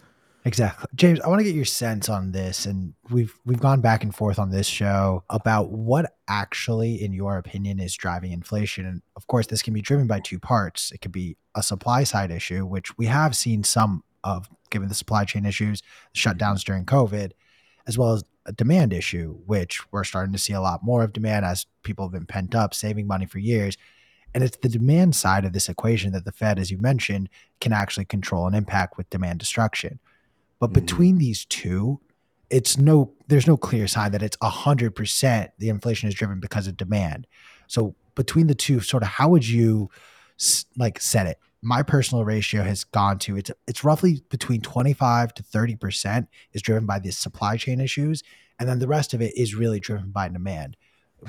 [0.45, 0.87] Exactly.
[0.95, 4.15] James, I want to get your sense on this and we've we've gone back and
[4.15, 9.27] forth on this show about what actually in your opinion is driving inflation and of
[9.27, 10.91] course this can be driven by two parts.
[10.93, 14.95] It could be a supply side issue which we have seen some of given the
[14.95, 15.83] supply chain issues,
[16.15, 17.33] shutdowns during COVID,
[17.87, 21.13] as well as a demand issue which we're starting to see a lot more of
[21.13, 23.77] demand as people have been pent up saving money for years.
[24.35, 27.29] And it's the demand side of this equation that the Fed, as you mentioned,
[27.61, 30.01] can actually control and impact with demand destruction.
[30.59, 30.81] But mm-hmm.
[30.81, 32.01] between these two,
[32.51, 36.41] it's no there's no clear sign that it's a hundred percent the inflation is driven
[36.41, 37.27] because of demand.
[37.67, 39.91] So between the two, sort of how would you
[40.77, 41.39] like set it?
[41.61, 46.63] My personal ratio has gone to it's it's roughly between 25 to 30 percent is
[46.63, 48.23] driven by the supply chain issues,
[48.59, 50.77] and then the rest of it is really driven by demand.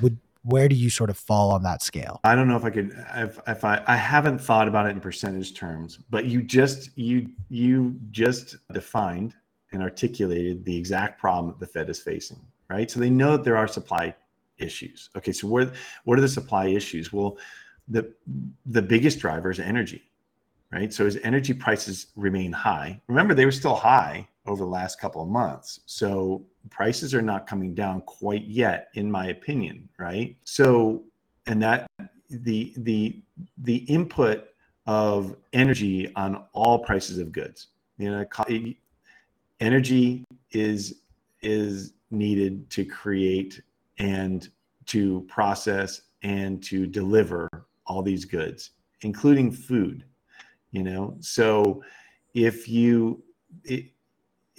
[0.01, 2.19] Would where do you sort of fall on that scale?
[2.23, 4.99] I don't know if i could if, if i i haven't thought about it in
[4.99, 9.35] percentage terms but you just you you just defined
[9.71, 12.39] and articulated the exact problem that the fed is facing
[12.69, 12.89] right?
[12.89, 14.15] So they know that there are supply
[14.57, 15.09] issues.
[15.15, 15.71] Okay so where
[16.03, 17.11] what are the supply issues?
[17.11, 17.37] Well
[17.87, 18.13] the
[18.65, 20.03] the biggest driver is energy
[20.71, 20.93] right?
[20.93, 23.01] So as energy prices remain high.
[23.07, 25.81] Remember they were still high over the last couple of months.
[25.85, 30.35] So prices are not coming down quite yet in my opinion right?
[30.43, 31.03] So
[31.47, 31.89] and that
[32.29, 33.21] the the
[33.59, 34.49] the input
[34.85, 37.67] of energy on all prices of goods.
[37.97, 38.25] You know
[39.59, 41.01] energy is
[41.41, 43.61] is needed to create
[43.97, 44.49] and
[44.85, 47.47] to process and to deliver
[47.85, 50.03] all these goods including food
[50.71, 51.83] you know so
[52.33, 53.21] if you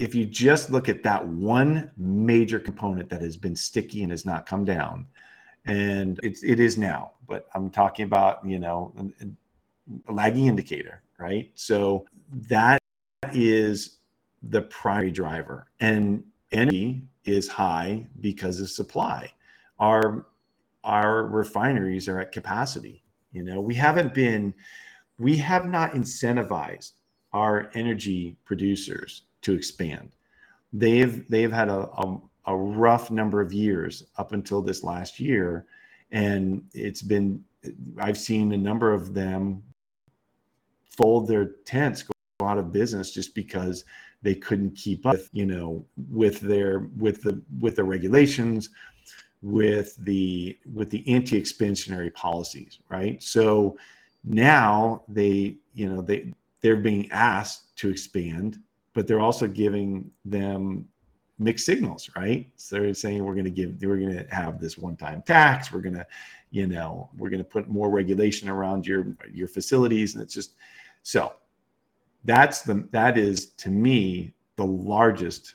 [0.00, 4.24] if you just look at that one major component that has been sticky and has
[4.24, 5.06] not come down,
[5.66, 8.94] and it's it is now, but I'm talking about you know
[10.08, 11.50] a lagging indicator, right?
[11.54, 12.06] So
[12.48, 12.78] that
[13.32, 13.98] is
[14.42, 19.30] the primary driver, and energy is high because of supply.
[19.78, 20.26] Our
[20.82, 23.02] our refineries are at capacity.
[23.32, 24.54] You know, we haven't been,
[25.20, 26.92] we have not incentivized
[27.34, 30.16] our energy producers to expand.
[30.72, 35.66] They've they've had a, a, a rough number of years up until this last year,
[36.10, 37.44] and it's been
[37.98, 39.62] I've seen a number of them
[40.96, 43.84] fold their tents, go out of business just because
[44.22, 48.70] they couldn't keep up, you know, with their with the with the regulations,
[49.42, 53.22] with the with the anti-expansionary policies, right?
[53.22, 53.76] So
[54.24, 58.58] now they, you know, they they're being asked to expand
[58.94, 60.86] but they're also giving them
[61.38, 62.48] mixed signals, right?
[62.56, 65.72] So they're saying we're going to give, we're going to have this one-time tax.
[65.72, 66.06] We're going to,
[66.50, 70.54] you know, we're going to put more regulation around your your facilities, and it's just
[71.02, 71.34] so.
[72.24, 75.54] That's the that is to me the largest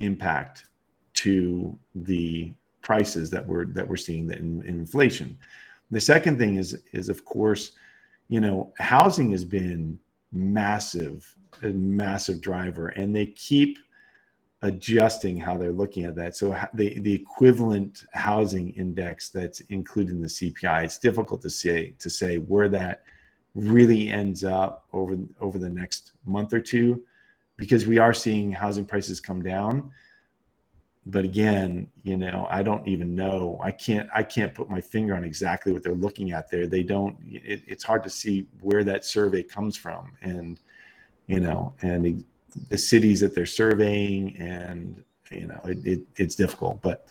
[0.00, 0.66] impact
[1.14, 5.36] to the prices that we're that we're seeing in, in inflation.
[5.90, 7.72] The second thing is is of course,
[8.28, 9.98] you know, housing has been
[10.32, 13.78] massive a massive driver, and they keep
[14.62, 16.36] adjusting how they're looking at that.
[16.36, 21.94] So the the equivalent housing index that's included in the CPI, it's difficult to say
[21.98, 23.04] to say where that
[23.54, 27.02] really ends up over over the next month or two,
[27.56, 29.90] because we are seeing housing prices come down.
[31.06, 33.60] But again, you know, I don't even know.
[33.62, 36.66] I can't I can't put my finger on exactly what they're looking at there.
[36.66, 37.16] They don't.
[37.26, 40.58] It, it's hard to see where that survey comes from, and
[41.26, 42.24] you know, and
[42.70, 46.80] the cities that they're surveying, and you know, it, it, it's difficult.
[46.80, 47.06] But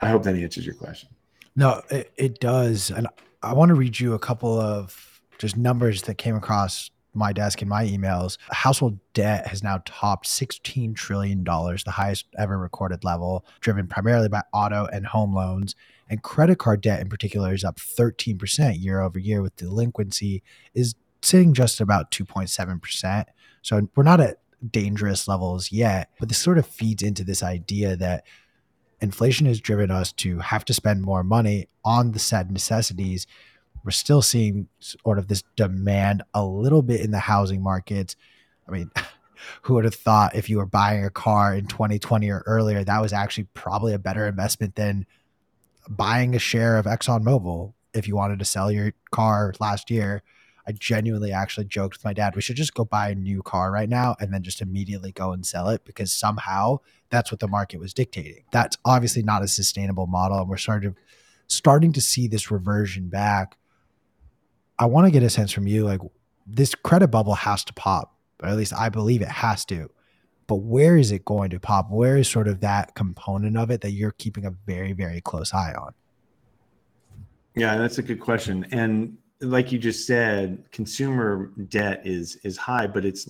[0.00, 1.08] I hope that answers your question.
[1.56, 3.08] No, it, it does, and
[3.42, 7.60] I want to read you a couple of just numbers that came across my desk
[7.60, 8.38] in my emails.
[8.50, 14.42] Household debt has now topped $16 trillion, the highest ever recorded level, driven primarily by
[14.52, 15.74] auto and home loans.
[16.08, 20.42] And credit card debt in particular is up 13% year over year, with delinquency
[20.74, 23.24] is sitting just about 2.7%.
[23.62, 24.38] So we're not at
[24.70, 26.10] dangerous levels yet.
[26.18, 28.24] But this sort of feeds into this idea that
[29.00, 33.26] inflation has driven us to have to spend more money on the said necessities.
[33.84, 38.16] We're still seeing sort of this demand a little bit in the housing markets.
[38.66, 38.90] I mean,
[39.62, 43.00] who would have thought if you were buying a car in 2020 or earlier, that
[43.00, 45.06] was actually probably a better investment than
[45.88, 50.22] buying a share of ExxonMobil if you wanted to sell your car last year.
[50.66, 53.72] I genuinely actually joked with my dad, we should just go buy a new car
[53.72, 57.48] right now and then just immediately go and sell it because somehow that's what the
[57.48, 58.44] market was dictating.
[58.52, 60.40] That's obviously not a sustainable model.
[60.40, 61.00] And we're starting to,
[61.46, 63.56] starting to see this reversion back.
[64.78, 66.00] I want to get a sense from you like
[66.46, 69.90] this credit bubble has to pop, or at least I believe it has to.
[70.46, 71.90] But where is it going to pop?
[71.90, 75.52] Where is sort of that component of it that you're keeping a very, very close
[75.52, 75.92] eye on?
[77.54, 78.66] Yeah, that's a good question.
[78.70, 83.28] And like you just said, consumer debt is is high, but it's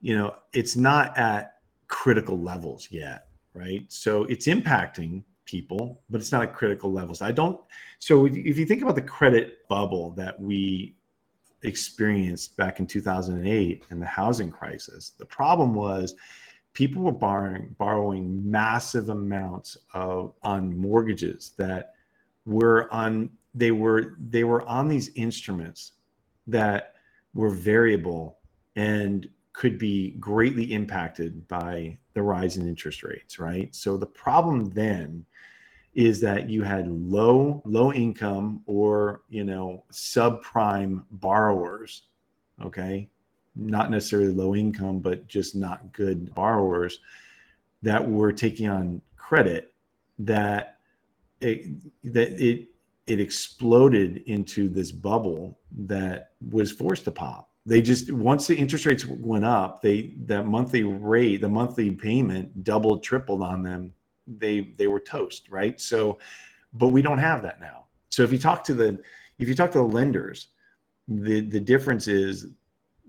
[0.00, 1.54] you know, it's not at
[1.88, 3.84] critical levels yet, right?
[3.88, 7.22] So it's impacting people, but it's not at critical levels.
[7.22, 7.60] I don't
[7.98, 10.94] so if you think about the credit bubble that we
[11.62, 16.14] experienced back in 2008 and the housing crisis, the problem was
[16.74, 21.94] people were borrowing borrowing massive amounts of on mortgages that
[22.44, 25.92] were on they were they were on these instruments
[26.46, 26.94] that
[27.34, 28.38] were variable
[28.76, 34.66] and could be greatly impacted by the rise in interest rates right so the problem
[34.70, 35.24] then
[35.98, 42.02] is that you had low low income or you know subprime borrowers
[42.64, 43.08] okay
[43.56, 47.00] not necessarily low income but just not good borrowers
[47.82, 49.72] that were taking on credit
[50.18, 50.78] that
[51.40, 51.66] it,
[52.04, 52.68] that it
[53.08, 57.48] it exploded into this bubble that was forced to pop.
[57.64, 62.64] They just once the interest rates went up, they that monthly rate, the monthly payment
[62.64, 63.92] doubled, tripled on them.
[64.36, 65.80] They they were toast, right?
[65.80, 66.18] So,
[66.74, 67.84] but we don't have that now.
[68.10, 68.98] So if you talk to the
[69.38, 70.48] if you talk to the lenders,
[71.06, 72.48] the the difference is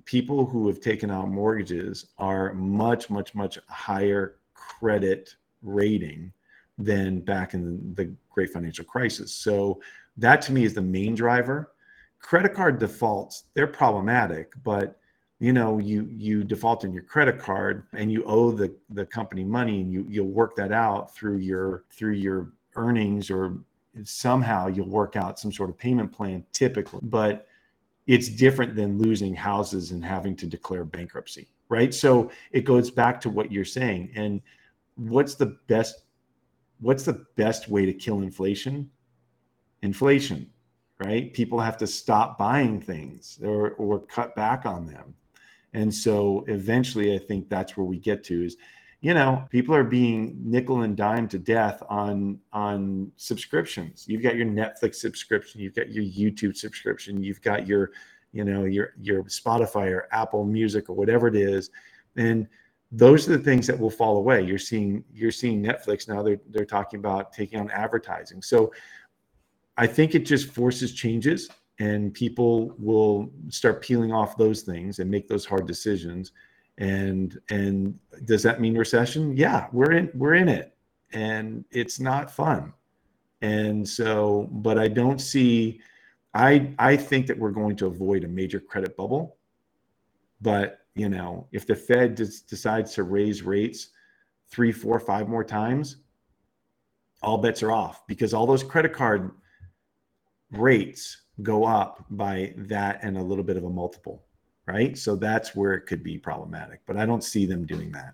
[0.05, 6.31] people who have taken out mortgages are much much much higher credit rating
[6.77, 9.33] than back in the great financial crisis.
[9.33, 9.81] So
[10.17, 11.73] that to me is the main driver.
[12.19, 14.98] Credit card defaults, they're problematic, but
[15.39, 19.43] you know, you you default on your credit card and you owe the the company
[19.43, 23.57] money and you you'll work that out through your through your earnings or
[24.03, 26.99] somehow you'll work out some sort of payment plan typically.
[27.03, 27.47] But
[28.05, 31.93] it's different than losing houses and having to declare bankruptcy, right?
[31.93, 34.11] So it goes back to what you're saying.
[34.15, 34.41] And
[34.95, 36.03] what's the best
[36.81, 38.89] what's the best way to kill inflation?
[39.83, 40.49] Inflation,
[40.99, 41.33] right?
[41.33, 45.13] People have to stop buying things or, or cut back on them.
[45.73, 48.57] And so eventually, I think that's where we get to is,
[49.01, 54.05] you know, people are being nickel and dime to death on on subscriptions.
[54.07, 57.91] You've got your Netflix subscription, you've got your YouTube subscription, you've got your,
[58.33, 61.69] you know, your your Spotify or Apple Music or whatever it is,
[62.17, 62.47] and
[62.91, 64.41] those are the things that will fall away.
[64.41, 66.21] You're seeing you're seeing Netflix now.
[66.21, 68.41] They're they're talking about taking on advertising.
[68.41, 68.73] So
[69.77, 71.49] I think it just forces changes,
[71.79, 76.33] and people will start peeling off those things and make those hard decisions.
[76.77, 79.35] And and does that mean recession?
[79.35, 80.75] Yeah, we're in we're in it,
[81.11, 82.73] and it's not fun.
[83.41, 85.81] And so, but I don't see.
[86.33, 89.37] I I think that we're going to avoid a major credit bubble,
[90.41, 93.89] but you know, if the Fed decides to raise rates
[94.49, 95.97] three, four, five more times,
[97.21, 99.31] all bets are off because all those credit card
[100.51, 104.23] rates go up by that and a little bit of a multiple,
[104.65, 104.97] right?
[104.97, 108.13] So that's where it could be problematic, but I don't see them doing that.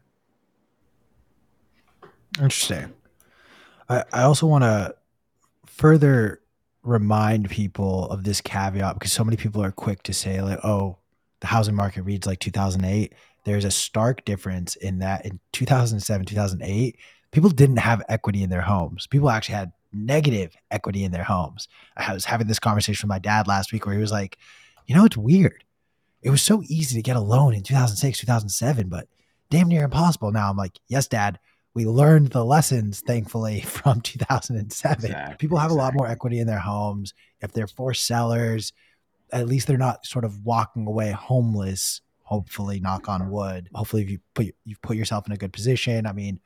[2.37, 2.93] Interesting.
[3.89, 4.95] I, I also want to
[5.65, 6.41] further
[6.83, 10.97] remind people of this caveat because so many people are quick to say like, oh,
[11.39, 13.13] the housing market reads like 2008,
[13.43, 16.97] there's a stark difference in that in 2007, 2008,
[17.31, 19.07] people didn't have equity in their homes.
[19.07, 21.67] People actually had negative equity in their homes.
[21.95, 24.37] I was having this conversation with my dad last week where he was like,
[24.87, 25.63] you know, it's weird.
[26.21, 29.07] It was so easy to get a loan in 2006, 2007, but
[29.49, 30.49] damn near impossible now.
[30.49, 31.39] I'm like, yes, dad,
[31.73, 35.05] we learned the lessons, thankfully, from 2007.
[35.05, 35.79] Exactly, People have exactly.
[35.79, 37.13] a lot more equity in their homes.
[37.41, 38.73] If they're forced sellers,
[39.31, 44.09] at least they're not sort of walking away homeless hopefully knock on wood hopefully if
[44.09, 46.39] you put you've put yourself in a good position i mean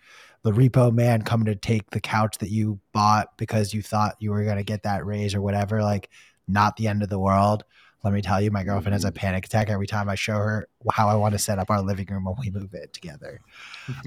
[0.44, 4.32] the repo man coming to take the couch that you bought because you thought you
[4.32, 6.10] were going to get that raise or whatever like
[6.48, 7.64] not the end of the world
[8.04, 10.68] let me tell you, my girlfriend has a panic attack every time I show her
[10.92, 13.42] how I want to set up our living room when we move it together.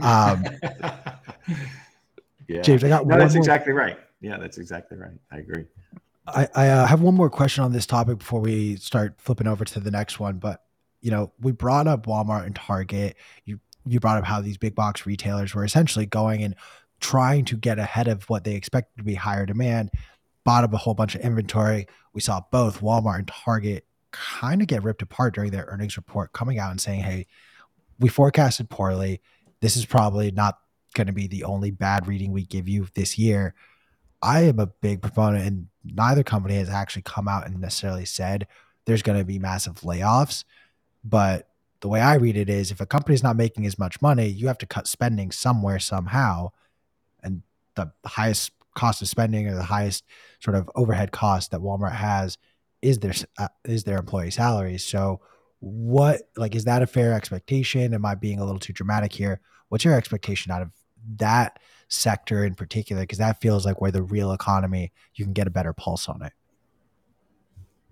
[0.03, 0.45] Um,
[2.49, 2.63] yeah.
[2.63, 3.99] James, I got no, that's more- exactly right.
[4.21, 5.19] Yeah, that's exactly right.
[5.31, 5.67] I agree.
[6.27, 9.65] I, I uh, have one more question on this topic before we start flipping over
[9.65, 10.39] to the next one.
[10.39, 10.63] But
[11.01, 13.17] you know, we brought up Walmart and Target.
[13.45, 16.55] You you brought up how these big box retailers were essentially going and
[17.01, 19.91] trying to get ahead of what they expected to be higher demand.
[20.45, 21.87] Bought up a whole bunch of inventory.
[22.13, 26.33] We saw both Walmart and Target kind of get ripped apart during their earnings report,
[26.33, 27.27] coming out and saying, "Hey,
[27.99, 29.21] we forecasted poorly.
[29.61, 30.59] This is probably not
[30.95, 33.55] going to be the only bad reading we give you this year."
[34.21, 38.47] I am a big proponent, and neither company has actually come out and necessarily said
[38.85, 40.45] there's going to be massive layoffs.
[41.05, 41.49] But
[41.83, 44.47] the way I read it is if a company's not making as much money, you
[44.47, 46.53] have to cut spending somewhere, somehow.
[47.23, 47.43] And
[47.75, 50.05] the highest cost of spending or the highest
[50.41, 52.39] sort of overhead cost that Walmart has
[52.81, 54.85] is their uh, is their employee salaries.
[54.85, 55.21] So,
[55.59, 57.95] what like is that a fair expectation?
[57.95, 59.41] Am I being a little too dramatic here?
[59.69, 60.71] What's your expectation out of
[61.17, 61.59] that
[61.89, 63.03] sector in particular?
[63.03, 66.23] Because that feels like where the real economy you can get a better pulse on
[66.23, 66.33] it.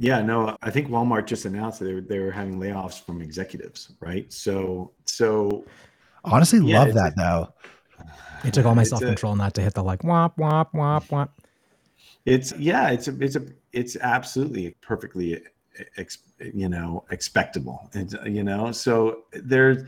[0.01, 3.21] Yeah, no, I think Walmart just announced that they were, they were having layoffs from
[3.21, 4.33] executives, right?
[4.33, 5.67] So, so
[6.25, 7.53] Honestly, Yeah, love that though.
[8.43, 11.29] It took all my self control not to hit the like womp womp womp womp.
[12.25, 17.91] It's yeah, it's a, it's a, it's absolutely perfectly, eh, ex, you know, expectable.
[17.93, 19.85] It's, you know, so there's,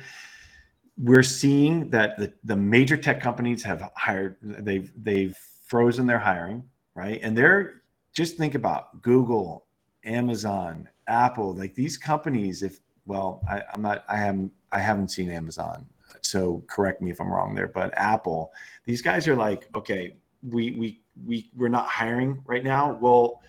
[0.98, 5.34] we're seeing that the, the major tech companies have hired, they've they've
[5.66, 7.18] frozen their hiring, right?
[7.22, 7.82] And they're
[8.12, 9.64] just think about Google,
[10.04, 12.62] Amazon, Apple, like these companies.
[12.62, 15.86] If well, I, I'm not, I haven't, I haven't seen Amazon,
[16.20, 17.68] so correct me if I'm wrong there.
[17.68, 18.52] But Apple,
[18.84, 22.98] these guys are like, okay, we we we we're not hiring right now.
[23.00, 23.42] Well,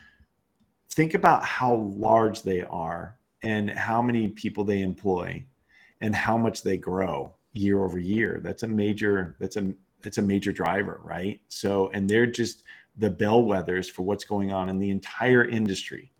[0.91, 5.43] think about how large they are and how many people they employ
[6.01, 8.39] and how much they grow year over year.
[8.43, 11.39] That's a major that's a that's a major driver, right?
[11.47, 12.63] So and they're just
[12.97, 16.11] the bellwethers for what's going on in the entire industry.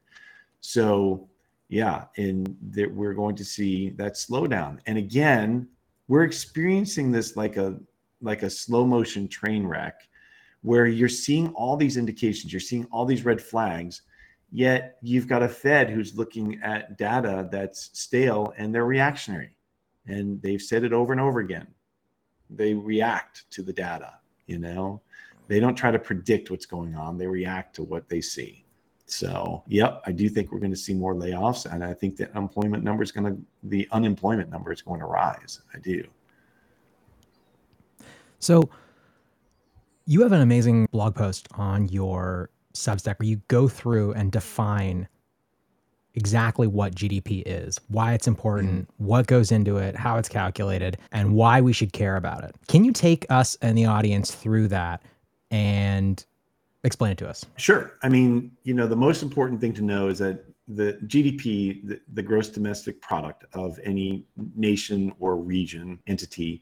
[0.64, 1.28] So
[1.68, 4.80] yeah, and that we're going to see that slowdown.
[4.86, 5.68] And again,
[6.07, 7.78] we're experiencing this like a
[8.22, 10.07] like a slow motion train wreck
[10.61, 14.03] where you're seeing all these indications, you're seeing all these red flags,
[14.53, 19.57] yet you've got a Fed who's looking at data that's stale and they're reactionary.
[20.07, 21.68] And they've said it over and over again.
[22.49, 24.14] They react to the data,
[24.47, 25.01] you know.
[25.49, 28.62] They don't try to predict what's going on, they react to what they see.
[29.14, 32.36] So, yep, I do think we're going to see more layoffs and I think the
[32.36, 35.61] unemployment number is going to the unemployment number is going to rise.
[35.76, 36.03] I do.
[38.39, 38.72] So
[40.07, 45.07] you have an amazing blog post on your Substack where you go through and define
[46.16, 49.05] exactly what GDP is, why it's important, mm-hmm.
[49.05, 52.55] what goes into it, how it's calculated, and why we should care about it.
[52.68, 55.03] Can you take us and the audience through that
[55.51, 56.26] and
[56.84, 57.45] explain it to us?
[57.57, 57.93] Sure.
[58.03, 61.99] I mean, you know, the most important thing to know is that the GDP, the,
[62.13, 64.25] the gross domestic product of any
[64.55, 66.61] nation or region entity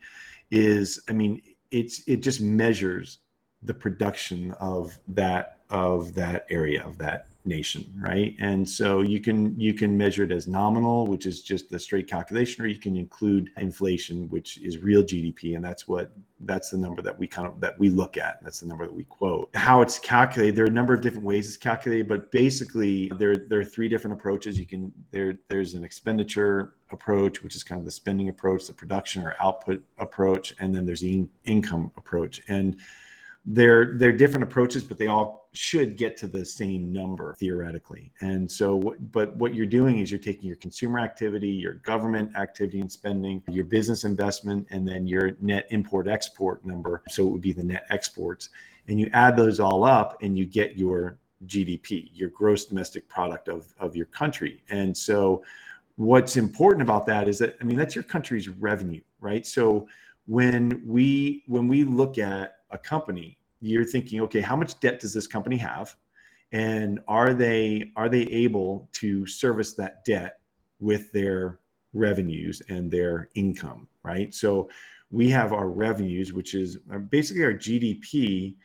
[0.49, 1.41] is, I mean,
[1.72, 3.19] it's it just measures
[3.63, 8.36] the production of that of that area of that nation right?
[8.39, 12.08] And so you can you can measure it as nominal which is just the straight
[12.08, 16.12] calculation or you can include inflation which is real gdp and that's what
[16.46, 18.44] that's the number that we kind of that we look at.
[18.44, 19.50] That's the number that we quote.
[19.56, 23.36] How it's calculated there are a number of different ways it's calculated but basically there
[23.36, 24.60] there are three different approaches.
[24.60, 28.74] You can there there's an expenditure approach which is kind of the spending approach the
[28.74, 32.42] production or output approach and then there's the in- income approach.
[32.48, 32.78] And
[33.46, 38.12] they're they're different approaches but they all should get to the same number theoretically.
[38.22, 42.80] And so but what you're doing is you're taking your consumer activity your government activity
[42.80, 47.04] and spending your business investment and then your net import export number.
[47.10, 48.50] So it would be the net exports.
[48.88, 51.18] And you add those all up and you get your
[51.48, 54.62] gdp your gross domestic product of of your country.
[54.70, 55.44] And so
[55.96, 59.46] what's important about that is that i mean that's your country's revenue right?
[59.46, 59.88] So
[60.26, 65.13] when we when we look at a company you're thinking okay how much debt does
[65.13, 65.95] this company have?
[66.51, 70.39] And are they are they able to service that debt
[70.80, 71.59] with their
[71.93, 74.34] revenues and their income right?
[74.34, 74.69] So
[75.11, 78.55] we have our revenues which is uh, basically our gdp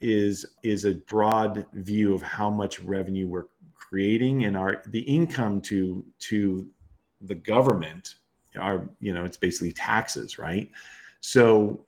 [0.00, 5.60] is is a broad view of how much revenue we're creating and our the income
[5.60, 6.66] to to
[7.22, 8.14] the government
[8.58, 10.70] are you know it's basically taxes right?
[11.20, 11.84] So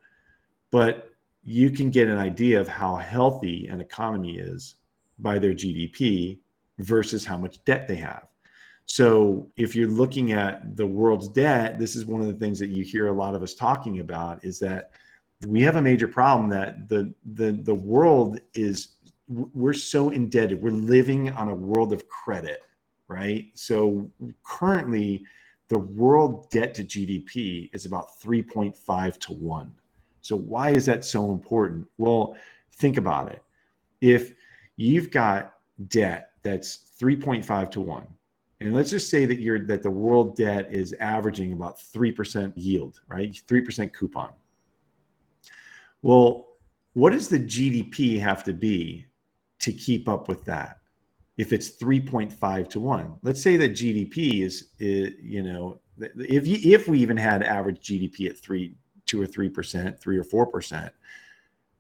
[0.71, 1.10] but
[1.43, 4.77] you can get an idea of how healthy an economy is
[5.19, 6.39] by their gdp
[6.79, 8.27] versus how much debt they have
[8.87, 12.71] So if you're looking at the world's debt, this is one of the things that
[12.71, 14.91] you hear a lot of us talking about is that
[15.47, 18.97] we have a major problem that the the the world is
[19.29, 20.61] we're so indebted.
[20.61, 22.63] We're living on a world of credit,
[23.07, 23.47] right?
[23.55, 24.11] So
[24.43, 25.25] currently
[25.69, 29.73] the world debt to GDP is about 3.5 to 1.
[30.31, 31.89] So why is that so important?
[31.99, 32.37] Well,
[32.75, 33.43] think about it.
[34.01, 34.33] If
[34.77, 35.55] you've got
[35.89, 38.07] debt that's 3.5 to 1
[38.61, 43.01] and let's just say that you're that the world debt is averaging about 3% yield
[43.09, 44.31] right 3% coupon
[46.03, 46.47] well
[46.93, 49.07] what does the gdp have to be
[49.59, 50.79] to keep up with that
[51.39, 56.75] if it's 3.5 to 1 let's say that gdp is, is you know if you,
[56.75, 58.75] if we even had average gdp at 3
[59.11, 60.91] 2 or 3% 3 or 4%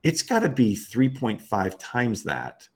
[0.02, 2.68] it's got to be 3.5 times that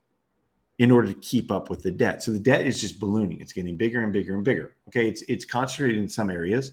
[0.79, 2.23] in order to keep up with the debt.
[2.23, 3.41] So the debt is just ballooning.
[3.41, 4.77] It's getting bigger and bigger and bigger.
[4.89, 6.73] Okay, it's it's concentrated in some areas,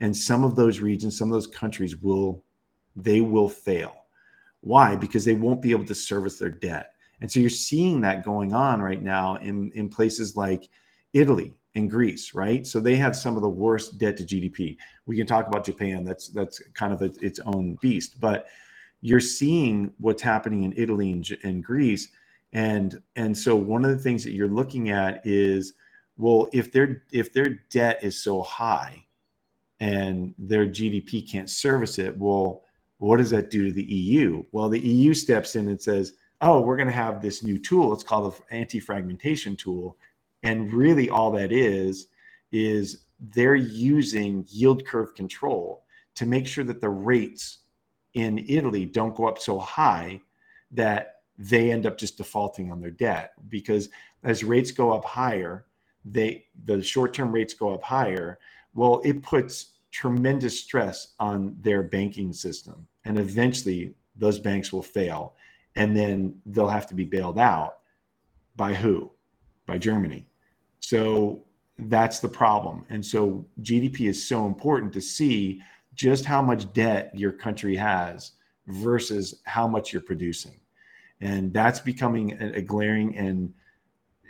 [0.00, 2.42] and some of those regions, some of those countries will
[2.96, 4.06] they will fail.
[4.60, 4.96] Why?
[4.96, 6.94] Because they won't be able to service their debt.
[7.20, 10.68] And so you're seeing that going on right now in in places like
[11.12, 12.66] Italy and Greece, right?
[12.66, 14.76] So they have some of the worst debt to GDP.
[15.06, 16.04] We can talk about Japan.
[16.04, 18.46] That's that's kind of a, its own beast, but
[19.00, 22.08] you're seeing what's happening in Italy and, and Greece
[22.52, 25.74] and and so one of the things that you're looking at is
[26.16, 29.04] well if their if their debt is so high
[29.80, 32.62] and their gdp can't service it well
[32.98, 36.12] what does that do to the eu well the eu steps in and says
[36.42, 39.96] oh we're going to have this new tool it's called the anti-fragmentation tool
[40.42, 42.08] and really all that is
[42.50, 45.84] is they're using yield curve control
[46.14, 47.58] to make sure that the rates
[48.14, 50.20] in italy don't go up so high
[50.70, 53.88] that they end up just defaulting on their debt because
[54.24, 55.66] as rates go up higher,
[56.04, 58.38] they the short-term rates go up higher.
[58.74, 65.34] Well, it puts tremendous stress on their banking system, and eventually those banks will fail,
[65.76, 67.78] and then they'll have to be bailed out
[68.56, 69.10] by who?
[69.66, 70.26] By Germany.
[70.82, 71.42] So
[71.78, 72.84] that's the problem.
[72.90, 75.62] And so GDP is so important to see
[75.94, 78.32] just how much debt your country has
[78.66, 80.52] versus how much you're producing
[81.22, 83.54] and that's becoming a, a glaring and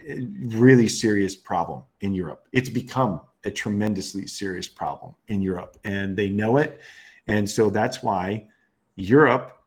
[0.08, 0.14] uh,
[0.56, 2.46] really serious problem in Europe.
[2.52, 6.80] It's become a tremendously serious problem in Europe, and they know it.
[7.26, 8.46] And so that's why
[8.94, 9.58] Europe,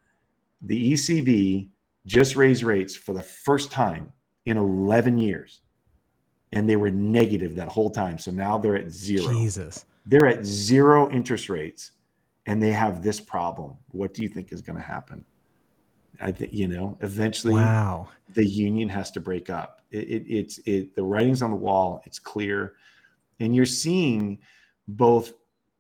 [0.62, 1.70] the ECB,
[2.06, 4.14] just raised rates for the first time
[4.46, 5.62] in 11 years.
[6.52, 8.18] And they were negative that whole time.
[8.18, 9.34] So now they're at zero.
[9.34, 9.86] Jesus.
[10.06, 11.92] They're at zero interest rates
[12.46, 13.76] and they have this problem.
[13.92, 15.26] What do you think is going to happen?
[16.22, 18.08] I think you know eventually wow.
[18.34, 19.82] the union has to break up.
[19.92, 22.02] It, it, it's it the writing's on the wall.
[22.06, 22.76] It's clear,
[23.40, 24.40] and you're seeing
[24.88, 25.34] both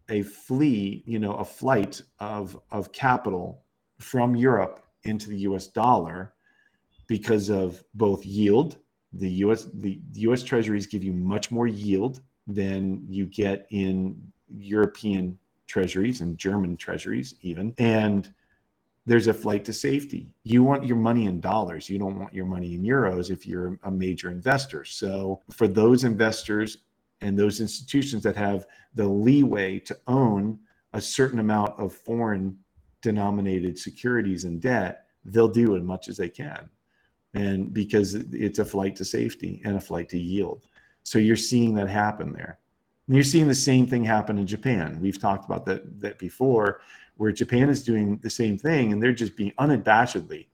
[0.10, 3.64] a flee, you know, a flight of of capital
[4.00, 5.68] from Europe into the U.S.
[5.68, 6.34] dollar
[7.08, 8.78] because of both yield.
[9.16, 9.68] The U.S.
[9.74, 10.44] the U.S.
[10.44, 15.38] Treasuries give you much more yield than you get in European
[15.68, 18.34] treasuries and German treasuries even, and
[19.08, 20.34] there's a flight to safety.
[20.44, 21.90] You want your money in dollars.
[21.90, 24.84] You don't want your money in euros if you're a major investor.
[24.84, 26.80] So, for those investors
[27.22, 30.60] and those institutions that have the leeway to own
[30.94, 32.58] a certain amount of foreign
[33.02, 36.70] denominated securities and debt, they'll do as much as they can.
[37.36, 40.68] And because it's a flight to safety and a flight to yield.
[41.04, 42.60] So, you're seeing that happen there.
[43.08, 45.00] And you're seeing the same thing happen in Japan.
[45.00, 46.82] We've talked about that, that before
[47.18, 50.48] where Japan is doing the same thing and they're just being unabashedly,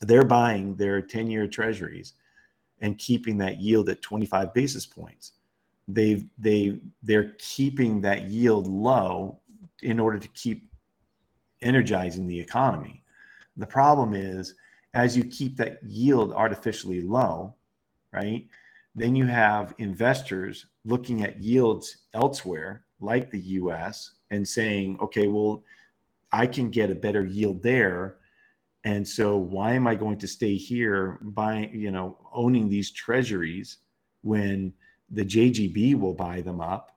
[0.00, 2.14] they're buying their 10 year treasuries
[2.80, 5.32] and keeping that yield at 25 basis points.
[5.86, 9.40] They they they're keeping that yield low
[9.82, 10.70] in order to keep
[11.62, 13.02] energizing the economy.
[13.56, 14.54] The problem is
[14.94, 17.54] as you keep that yield artificially low,
[18.12, 18.46] right?
[18.94, 25.62] Then you have investors looking at yields elsewhere like the US and saying, okay, well,
[26.32, 28.16] I can get a better yield there.
[28.84, 33.78] And so why am I going to stay here buying, you know, owning these treasuries
[34.22, 34.72] when
[35.10, 36.96] the JGB will buy them up,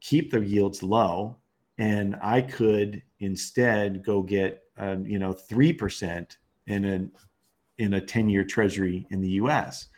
[0.00, 1.36] keep the yields low,
[1.78, 8.00] and I could instead go get, uh, you know, three percent in a in a
[8.00, 9.88] ten year treasury in the U.S.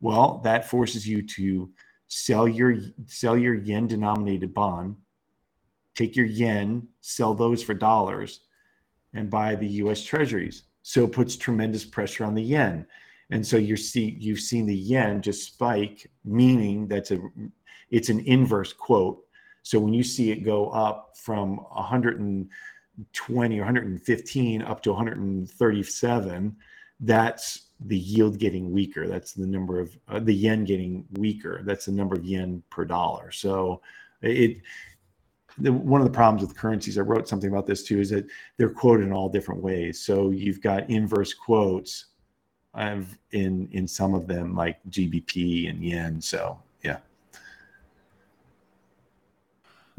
[0.00, 1.70] Well, that forces you to
[2.08, 4.96] sell your sell your yen denominated bond
[5.94, 8.40] take your yen, sell those for dollars,
[9.14, 10.02] and buy the U.S.
[10.02, 10.64] Treasuries.
[10.82, 12.86] So it puts tremendous pressure on the yen,
[13.30, 17.18] and so you see you've seen the yen just spike, meaning that's a
[17.90, 19.24] it's an inverse quote.
[19.62, 21.60] So when you see it go up from
[22.96, 26.56] 120 or 115 up to 137,
[27.00, 29.06] that's the yield getting weaker.
[29.06, 31.62] That's the number of uh, the yen getting weaker.
[31.64, 33.30] That's the number of yen per dollar.
[33.30, 33.82] So
[34.22, 34.58] it
[35.58, 38.26] the, one of the problems with currencies, I wrote something about this too, is that
[38.56, 40.00] they're quoted in all different ways.
[40.00, 42.06] So you've got inverse quotes
[42.74, 46.20] of, in in some of them, like GBP and yen.
[46.20, 46.98] So yeah,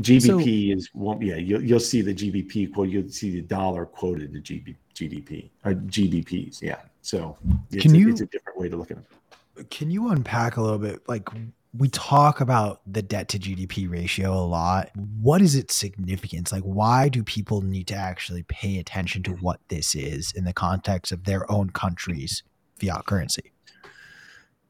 [0.02, 2.90] GBP so, is won't yeah you'll you'll see the GBP quote.
[2.90, 6.62] You'll see the dollar quoted to GB, GDP or GBPs.
[6.62, 6.80] Yeah.
[7.02, 7.38] So
[7.72, 8.10] can a, you?
[8.10, 9.70] It's a different way to look at it.
[9.70, 11.30] Can you unpack a little bit, like
[11.78, 14.92] we talk about the debt to GDP ratio a lot.
[14.96, 16.52] What is its significance?
[16.52, 20.54] Like, why do people need to actually pay attention to what this is in the
[20.54, 22.44] context of their own country's
[22.80, 23.52] fiat currency?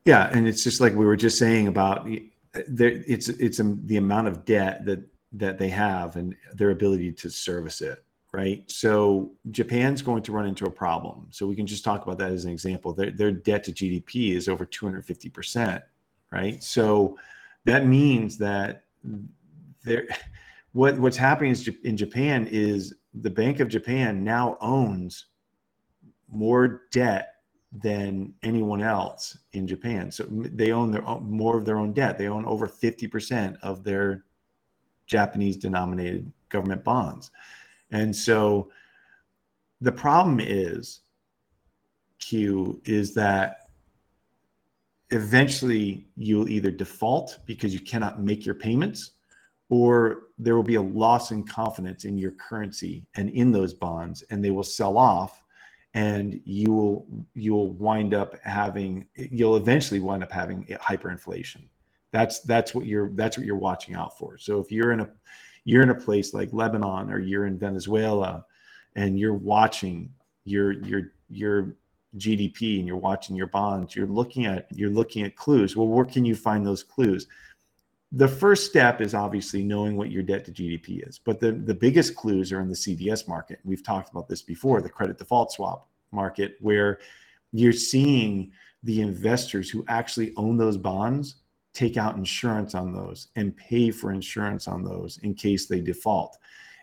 [0.05, 2.19] Yeah, and it's just like we were just saying about eh,
[2.67, 3.03] there.
[3.07, 4.99] It's it's a, the amount of debt that
[5.37, 8.03] that they have and their ability to service it.
[8.31, 8.69] Right.
[8.69, 11.27] So Japan's going to run into a problem.
[11.31, 12.93] So we can just talk about that as an example.
[12.93, 15.81] Their, their debt to GDP is over 250 percent
[16.35, 16.61] right?
[16.61, 17.17] So
[17.63, 18.83] that means that
[19.83, 20.07] there,
[20.73, 25.27] what what's happening in Japan is the Bank of Japan now owns
[26.29, 27.35] more debt
[27.71, 30.11] than anyone else in Japan.
[30.11, 32.17] So they own their own, more of their own debt.
[32.17, 34.24] They own over 50% of their
[35.05, 37.31] Japanese denominated government bonds.
[37.91, 38.71] And so
[39.81, 41.01] the problem is
[42.19, 43.69] Q is that
[45.11, 49.11] eventually you'll either default because you cannot make your payments
[49.69, 54.23] or there will be a loss in confidence in your currency and in those bonds
[54.29, 55.43] and they will sell off
[55.93, 61.63] and you will you'll wind up having you'll eventually wind up having hyperinflation
[62.15, 65.09] that's that's what you're that's what you're watching out for so if you're in a
[65.65, 68.45] you're in a place like lebanon or you're in venezuela
[68.95, 70.09] and you're watching
[70.45, 71.75] your your your
[72.17, 75.75] GDP and you're watching your bonds, you're looking at you're looking at clues.
[75.75, 77.27] Well, where can you find those clues?
[78.11, 81.73] The first step is obviously knowing what your debt to GDP is, but the, the
[81.73, 83.59] biggest clues are in the CDS market.
[83.65, 86.99] We've talked about this before, the credit default swap market, where
[87.51, 88.51] you're seeing
[88.83, 91.37] the investors who actually own those bonds
[91.75, 96.37] take out insurance on those and pay for insurance on those in case they default.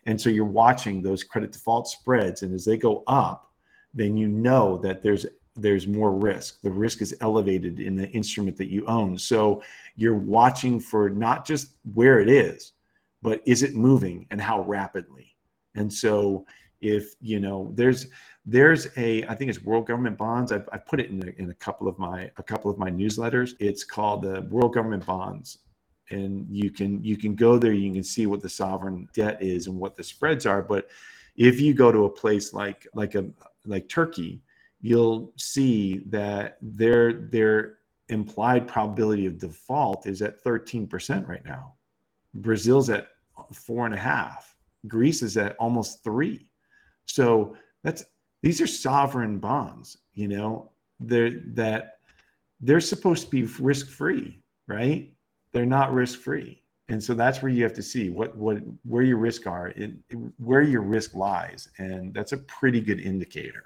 [0.06, 3.52] And so you're watching those credit default spreads, and as they go up,
[3.94, 6.62] then you know that there's there's more risk.
[6.62, 9.18] The risk is elevated in the instrument that you own.
[9.18, 9.62] So
[9.96, 12.72] you're watching for not just where it is,
[13.20, 15.36] but is it moving and how rapidly.
[15.74, 16.46] And so
[16.82, 18.08] if you know there's
[18.44, 20.52] there's a I think it's World Government Bonds.
[20.52, 22.90] I've, I've put it in a, in a couple of my a couple of my
[22.90, 23.52] newsletters.
[23.60, 25.58] It's called the World Government Bonds,
[26.10, 27.72] and you can you can go there.
[27.72, 30.62] You can see what the sovereign debt is and what the spreads are.
[30.62, 30.88] But
[31.36, 33.26] if you go to a place like like a
[33.64, 34.42] like Turkey,
[34.80, 37.78] you'll see that their their
[38.08, 41.74] implied probability of default is at 13% right now.
[42.34, 43.08] Brazil's at
[43.52, 44.54] four and a half.
[44.86, 46.46] Greece is at almost three.
[47.06, 48.04] So that's
[48.42, 51.98] these are sovereign bonds, you know, they're that
[52.60, 55.12] they're supposed to be risk free, right?
[55.52, 56.62] They're not risk free.
[56.88, 59.92] And so that's where you have to see what what where your risk are, it,
[60.38, 63.64] where your risk lies, and that's a pretty good indicator.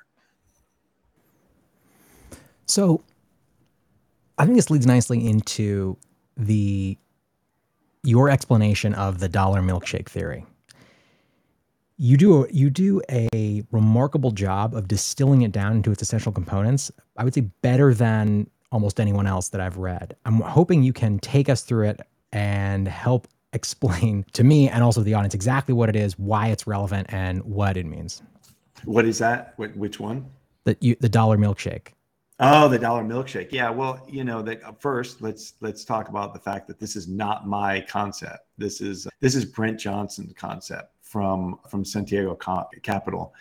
[2.67, 3.03] So
[4.39, 5.97] I think this leads nicely into
[6.37, 6.97] the
[8.03, 10.47] your explanation of the dollar milkshake theory.
[11.99, 16.93] You do you do a remarkable job of distilling it down into its essential components.
[17.17, 20.15] I would say better than almost anyone else that I've read.
[20.27, 22.01] I'm hoping you can take us through it
[22.33, 26.67] and help explain to me and also the audience exactly what it is, why it's
[26.67, 28.23] relevant, and what it means.
[28.85, 29.55] What is that?
[29.57, 30.27] which one?
[30.65, 31.89] The you, the dollar milkshake.
[32.39, 33.53] Oh, the dollar milkshake.
[33.53, 33.71] Yeah.
[33.71, 37.09] Well, you know, that uh, first let's let's talk about the fact that this is
[37.09, 38.41] not my concept.
[38.59, 42.37] This is this is Brent Johnson's concept from from Santiago
[42.83, 43.33] Capital,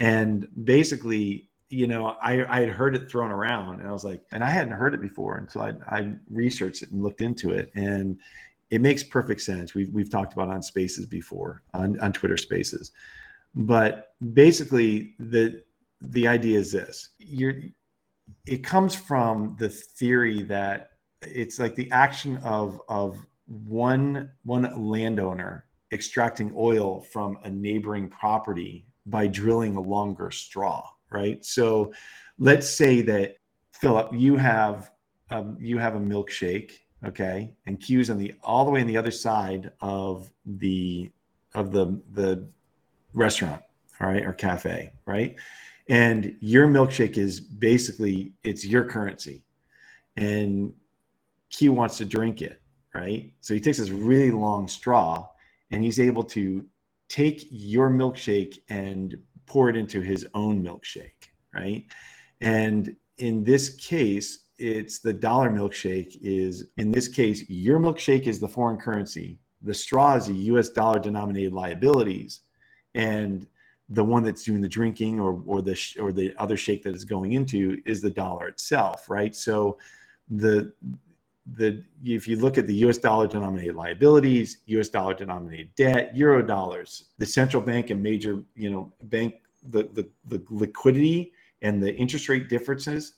[0.00, 4.22] and basically, you know, I I had heard it thrown around, and I was like,
[4.32, 7.70] and I hadn't heard it before until I I researched it and looked into it,
[7.76, 8.18] and
[8.70, 9.74] it makes perfect sense.
[9.74, 12.90] We've we've talked about on Spaces before on on Twitter Spaces,
[13.54, 15.62] but basically the
[16.00, 17.54] the idea is this: you're
[18.46, 20.90] it comes from the theory that
[21.22, 28.86] it's like the action of of one one landowner extracting oil from a neighboring property
[29.06, 31.92] by drilling a longer straw right so
[32.38, 33.36] let's say that
[33.72, 34.90] philip you have
[35.30, 36.72] um, you have a milkshake
[37.06, 41.10] okay, and Q's on the all the way on the other side of the
[41.54, 42.46] of the the
[43.12, 43.62] restaurant,
[44.00, 45.36] all right, or cafe, right?
[45.88, 49.42] And your milkshake is basically it's your currency.
[50.16, 50.72] And
[51.50, 52.60] Q wants to drink it,
[52.94, 53.32] right?
[53.40, 55.28] So he takes this really long straw
[55.70, 56.64] and he's able to
[57.08, 61.84] take your milkshake and pour it into his own milkshake, right?
[62.40, 68.38] And in this case, it's the dollar milkshake is in this case, your milkshake is
[68.38, 69.38] the foreign currency.
[69.62, 72.40] The straw is the US dollar denominated liabilities.
[72.94, 73.46] And
[73.88, 77.04] the one that's doing the drinking or, or the or the other shake that is
[77.04, 79.34] going into is the dollar itself, right?
[79.34, 79.78] So
[80.30, 80.72] the
[81.46, 86.42] the if you look at the US dollar denominated liabilities, US dollar denominated debt, euro
[86.42, 89.34] dollars, the central bank and major, you know, bank
[89.70, 91.32] the the, the liquidity
[91.62, 93.14] and the interest rate differences,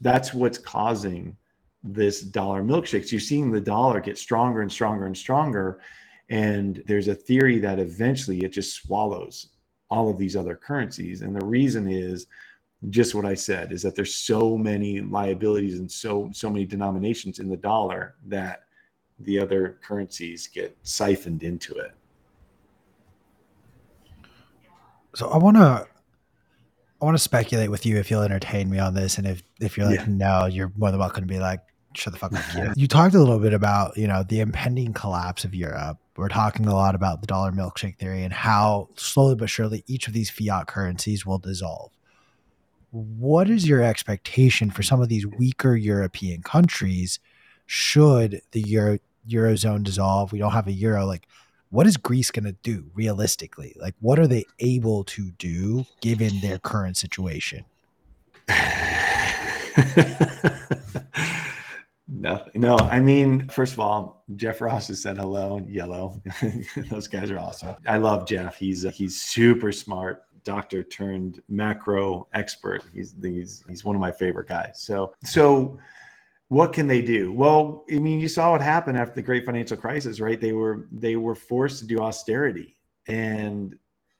[0.00, 1.36] that's what's causing
[1.82, 3.12] this dollar milkshakes.
[3.12, 5.80] You're seeing the dollar get stronger and stronger and stronger.
[6.30, 9.50] And there's a theory that eventually it just swallows
[9.90, 11.20] all of these other currencies.
[11.20, 12.26] And the reason is
[12.90, 17.38] just what I said is that there's so many liabilities and so so many denominations
[17.38, 18.64] in the dollar that
[19.20, 21.92] the other currencies get siphoned into it.
[25.14, 25.86] So I want to
[27.00, 29.76] I want to speculate with you if you'll entertain me on this, and if if
[29.76, 30.06] you're like yeah.
[30.08, 31.60] no, you're more than welcome to be like
[31.94, 32.42] shut the fuck up.
[32.54, 32.72] You.
[32.82, 35.98] you talked a little bit about you know the impending collapse of Europe.
[36.16, 40.06] We're talking a lot about the dollar milkshake theory and how slowly but surely each
[40.06, 41.90] of these fiat currencies will dissolve
[42.94, 47.18] what is your expectation for some of these weaker European countries
[47.66, 50.30] should the Euro, Eurozone dissolve?
[50.30, 51.04] We don't have a euro.
[51.04, 51.26] Like,
[51.70, 53.74] what is Greece going to do realistically?
[53.80, 57.64] Like, what are they able to do given their current situation?
[62.06, 62.76] no, no.
[62.76, 66.22] I mean, first of all, Jeff Ross has said hello, yellow.
[66.90, 67.74] Those guys are awesome.
[67.88, 68.56] I love Jeff.
[68.56, 72.82] He's he's super smart doctor turned macro expert.
[72.92, 74.80] He's he's he's one of my favorite guys.
[74.80, 75.78] So so
[76.48, 77.32] what can they do?
[77.32, 80.40] Well, I mean, you saw what happened after the great financial crisis, right?
[80.40, 82.76] They were they were forced to do austerity.
[83.08, 83.76] And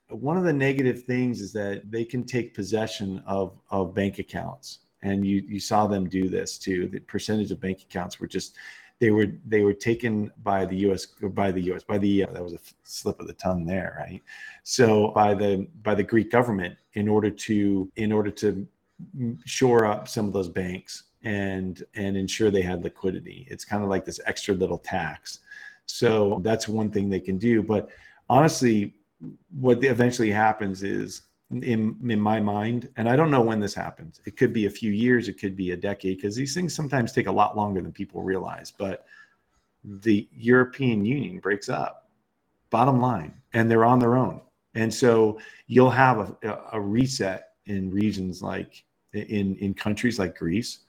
[0.09, 4.79] one of the negative things is that they can take possession of of bank accounts.
[5.01, 6.87] And you you saw them do this too.
[6.87, 8.55] The percentage of bank accounts were just
[8.99, 11.05] they were they were taken by the U.S.
[11.05, 11.83] by the U.S.
[11.83, 14.21] by the uh, that was a slip of the tongue there, right?
[14.63, 18.67] So by the by the Greek government in order to in order to
[19.45, 23.47] shore up some of those banks and and ensure they had liquidity.
[23.49, 25.39] It's kind of like this extra little tax.
[25.85, 27.61] So that's one thing they can do.
[27.61, 27.89] But
[28.29, 28.95] honestly,
[29.59, 34.19] what eventually happens is in in my mind and i don't know when this happens.
[34.25, 37.11] It could be a few years it could be a decade because these things sometimes
[37.11, 39.05] take a lot longer than people realize but
[39.83, 42.05] the european union breaks up
[42.69, 44.41] bottom line and they're on their own.
[44.73, 48.83] And so you'll have a, a reset in regions like
[49.13, 50.79] in in countries like greece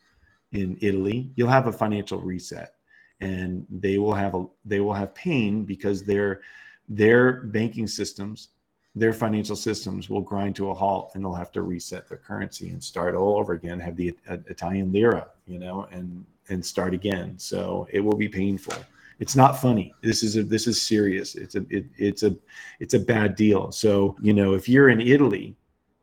[0.53, 2.75] in italy you'll have a financial reset
[3.21, 6.43] and they will have a they will have pain because their
[6.89, 8.49] their banking systems
[8.97, 12.71] their financial systems will grind to a halt and they'll have to reset their currency
[12.71, 16.95] and start all over again have the uh, italian lira you know and and start
[16.95, 17.39] again.
[17.39, 18.75] So it will be painful.
[19.19, 19.95] It's not funny.
[20.03, 21.35] This is a this is serious.
[21.35, 22.37] It's a it, it's a
[22.81, 23.73] it's a bad deal.
[23.73, 25.57] So you know if you're in italy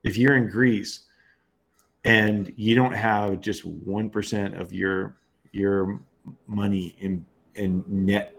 [0.04, 1.02] if you're in greece
[2.04, 5.16] and you don't have just 1% of your
[5.52, 6.02] your
[6.48, 7.26] money in
[7.56, 8.36] in net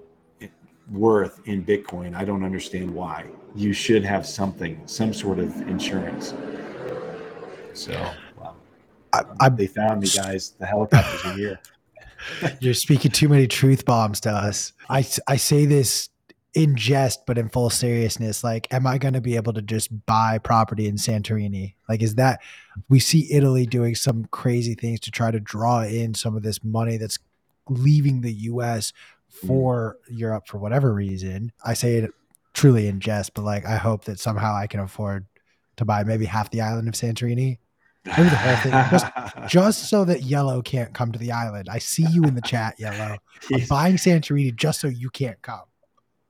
[0.91, 2.14] worth in Bitcoin.
[2.14, 3.26] I don't understand why.
[3.55, 6.35] You should have something, some sort of insurance.
[7.72, 7.93] So,
[8.37, 8.55] wow.
[9.12, 10.55] I, I, they found me, guys.
[10.59, 11.61] The helicopters are here.
[12.61, 14.72] You're speaking too many truth bombs to us.
[14.89, 16.09] I, I say this
[16.55, 18.45] in jest, but in full seriousness.
[18.45, 21.74] Like, am I going to be able to just buy property in Santorini?
[21.89, 22.41] Like, is that
[22.89, 26.62] we see Italy doing some crazy things to try to draw in some of this
[26.62, 27.18] money that's
[27.68, 28.93] leaving the US.
[29.35, 30.18] For mm.
[30.18, 31.53] Europe for whatever reason.
[31.64, 32.11] I say it
[32.53, 35.26] truly in jest, but like I hope that somehow I can afford
[35.76, 37.59] to buy maybe half the island of Santorini.
[38.07, 39.07] Maybe the whole thing, just,
[39.49, 41.68] just so that Yellow can't come to the island.
[41.70, 43.16] I see you in the chat, Yellow.
[43.53, 45.62] I'm buying Santorini just so you can't come.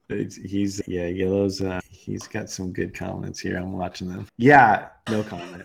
[0.09, 1.63] He's yeah, Yellow's.
[1.63, 3.57] Uh, he's got some good comments here.
[3.57, 4.29] I'm watching them.
[4.37, 5.65] Yeah, no comment.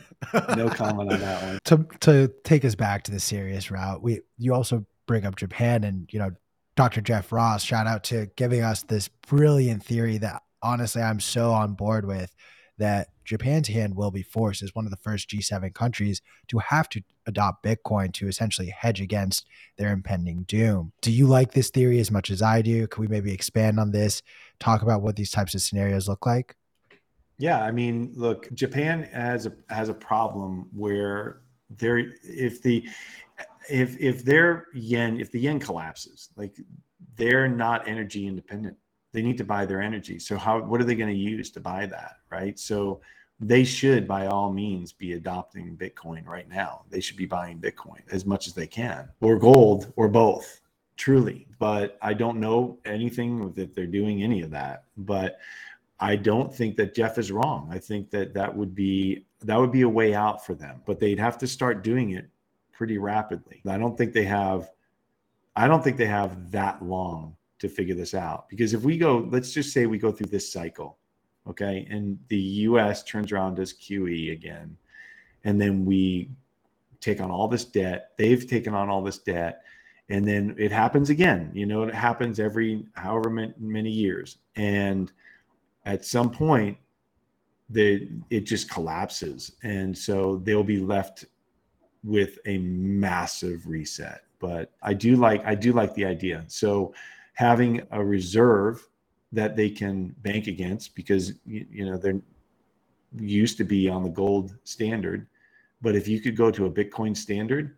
[0.55, 1.59] No comment on that one.
[1.65, 5.83] To to take us back to the serious route, we you also bring up Japan
[5.83, 6.31] and you know
[6.79, 7.01] Dr.
[7.01, 11.73] Jeff Ross, shout out to giving us this brilliant theory that honestly I'm so on
[11.73, 12.33] board with
[12.77, 16.87] that Japan's hand will be forced as one of the first G7 countries to have
[16.87, 19.45] to adopt Bitcoin to essentially hedge against
[19.77, 20.93] their impending doom.
[21.01, 22.87] Do you like this theory as much as I do?
[22.87, 24.21] Can we maybe expand on this?
[24.61, 26.55] Talk about what these types of scenarios look like?
[27.37, 32.87] Yeah, I mean, look, Japan has a has a problem where there if the
[33.69, 36.55] if if their yen if the yen collapses, like
[37.15, 38.77] they're not energy independent.
[39.11, 40.19] They need to buy their energy.
[40.19, 42.57] So how what are they going to use to buy that, right?
[42.59, 43.01] So
[43.39, 46.83] they should by all means be adopting Bitcoin right now.
[46.89, 50.61] They should be buying Bitcoin as much as they can or gold or both,
[50.97, 51.47] truly.
[51.57, 54.83] But I don't know anything that they're doing any of that.
[54.97, 55.39] But
[55.99, 57.69] I don't think that Jeff is wrong.
[57.71, 60.99] I think that that would be that would be a way out for them, but
[60.99, 62.29] they'd have to start doing it
[62.79, 63.61] pretty rapidly.
[63.67, 64.71] I don't think they have
[65.53, 69.27] I don't think they have that long to figure this out because if we go
[69.29, 70.97] let's just say we go through this cycle,
[71.45, 71.85] okay?
[71.89, 74.77] And the US turns around does QE again
[75.43, 76.29] and then we
[77.01, 78.11] take on all this debt.
[78.17, 79.63] They've taken on all this debt
[80.07, 81.51] and then it happens again.
[81.53, 85.11] You know, it happens every however many years and
[85.85, 86.77] at some point
[87.71, 91.25] the it just collapses and so they'll be left
[92.03, 94.21] with a massive reset.
[94.39, 96.45] But I do like I do like the idea.
[96.47, 96.93] So
[97.33, 98.87] having a reserve
[99.31, 102.21] that they can bank against because you, you know they're
[103.17, 105.27] used to be on the gold standard,
[105.81, 107.75] but if you could go to a Bitcoin standard,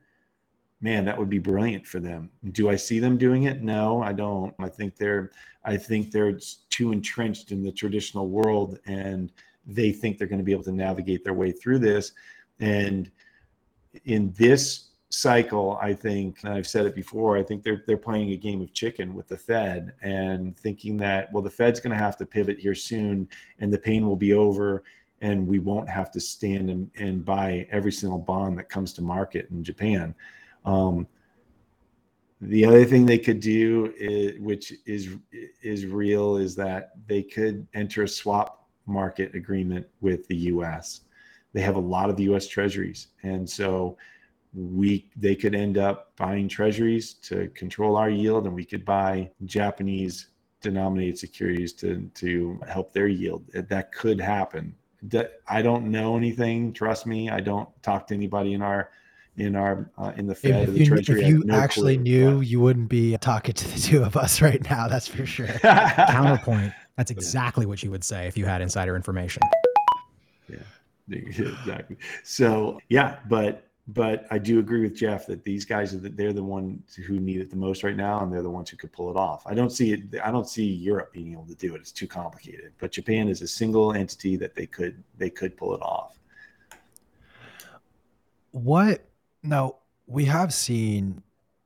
[0.81, 2.29] man, that would be brilliant for them.
[2.51, 3.61] Do I see them doing it?
[3.61, 4.53] No, I don't.
[4.59, 5.31] I think they're
[5.63, 9.31] I think they're too entrenched in the traditional world and
[9.65, 12.13] they think they're going to be able to navigate their way through this
[12.59, 13.11] and
[14.05, 18.31] in this cycle, I think, and I've said it before, I think they're they're playing
[18.31, 22.03] a game of chicken with the Fed and thinking that well, the Fed's going to
[22.03, 23.27] have to pivot here soon,
[23.59, 24.83] and the pain will be over,
[25.21, 29.01] and we won't have to stand and, and buy every single bond that comes to
[29.01, 30.15] market in Japan.
[30.65, 31.07] Um,
[32.39, 35.09] the other thing they could do, is, which is
[35.61, 41.01] is real, is that they could enter a swap market agreement with the U.S
[41.53, 42.47] they have a lot of the U.S.
[42.47, 43.97] Treasuries, and so
[44.53, 49.29] we they could end up buying Treasuries to control our yield, and we could buy
[49.45, 50.27] Japanese
[50.61, 53.45] denominated securities to to help their yield.
[53.53, 54.75] That could happen.
[55.47, 56.73] I don't know anything.
[56.73, 58.91] Trust me, I don't talk to anybody in our
[59.37, 61.21] in our uh, in the Fed if, or the Treasury.
[61.23, 62.47] If you no actually clue, knew, but.
[62.47, 64.87] you wouldn't be talking to the two of us right now.
[64.87, 65.47] That's for sure.
[65.61, 66.73] Counterpoint.
[66.97, 69.41] That's exactly what you would say if you had insider information.
[70.47, 70.57] Yeah.
[71.11, 71.97] exactly.
[72.23, 76.33] So yeah, but but I do agree with Jeff that these guys are the, they're
[76.33, 78.91] the ones who need it the most right now, and they're the ones who could
[78.91, 79.43] pull it off.
[79.45, 80.01] I don't see it.
[80.23, 81.79] I don't see Europe being able to do it.
[81.79, 82.73] It's too complicated.
[82.77, 86.19] But Japan is a single entity that they could they could pull it off.
[88.51, 89.05] What?
[89.43, 89.77] Now
[90.07, 91.23] we have seen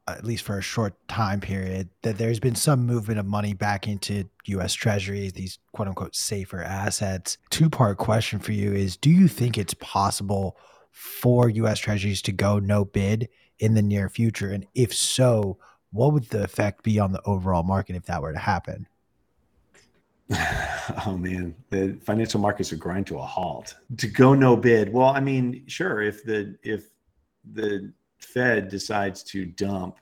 [0.07, 3.87] at least for a short time period, that there's been some movement of money back
[3.87, 7.37] into US treasuries, these quote unquote safer assets.
[7.49, 10.57] Two part question for you is Do you think it's possible
[10.91, 13.29] for US treasuries to go no bid
[13.59, 14.51] in the near future?
[14.51, 15.57] And if so,
[15.91, 18.87] what would the effect be on the overall market if that were to happen?
[21.05, 23.75] oh man, the financial markets would grind to a halt.
[23.97, 24.91] To go no bid.
[24.91, 26.89] Well, I mean, sure, if the if
[27.53, 29.97] the Fed decides to dump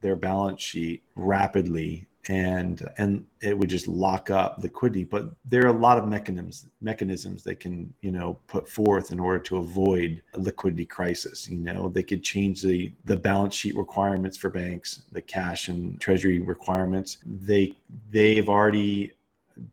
[0.00, 5.04] their balance sheet rapidly and and it would just lock up liquidity.
[5.04, 9.20] But there are a lot of mechanisms mechanisms they can you know put forth in
[9.20, 11.48] order to avoid a liquidity crisis.
[11.48, 16.00] You know they could change the the balance sheet requirements for banks the cash and
[16.00, 17.18] treasury requirements.
[17.24, 17.74] They
[18.10, 19.12] they've already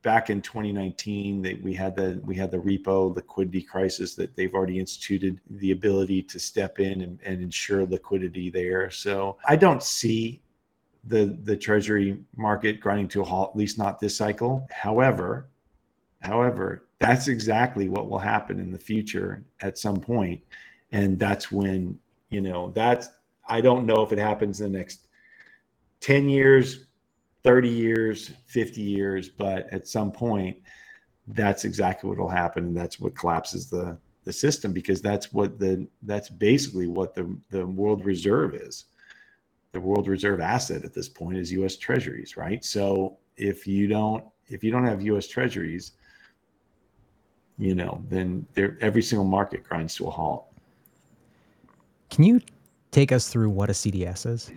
[0.01, 4.53] back in 2019 they, we had the we had the repo liquidity crisis that they've
[4.53, 8.89] already instituted the ability to step in and, and ensure liquidity there.
[8.89, 10.41] So i don't see
[11.05, 14.67] the the treasury market grinding to a halt at least not this cycle.
[14.71, 15.49] However
[16.21, 20.41] however that's exactly what will happen in the future at some point.
[20.93, 23.09] And that's when you know that's
[23.47, 25.07] i don't know if it happens in the next
[25.99, 26.85] 10 years
[27.43, 30.57] 30 years, 50 years, but at some point,
[31.27, 32.65] that's exactly what will happen.
[32.67, 37.35] And that's what collapses the the system because that's what the that's basically what the
[37.49, 38.85] the world reserve is.
[39.73, 42.63] The world reserve asset at this point is US treasuries, right?
[42.63, 45.93] So if you don't if you don't have US treasuries,
[47.57, 50.45] you know, then there every single market grinds to a halt.
[52.09, 52.39] Can you
[52.91, 54.51] take us through what a CDS is?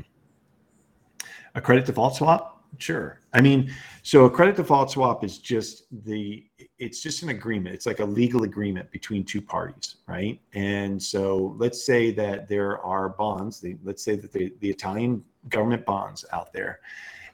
[1.55, 3.21] A credit default swap Sure.
[3.33, 6.45] I mean, so a credit default swap is just the
[6.79, 7.75] it's just an agreement.
[7.75, 10.39] It's like a legal agreement between two parties, right?
[10.53, 15.25] And so let's say that there are bonds, the, let's say that the, the Italian
[15.49, 16.81] government bonds out there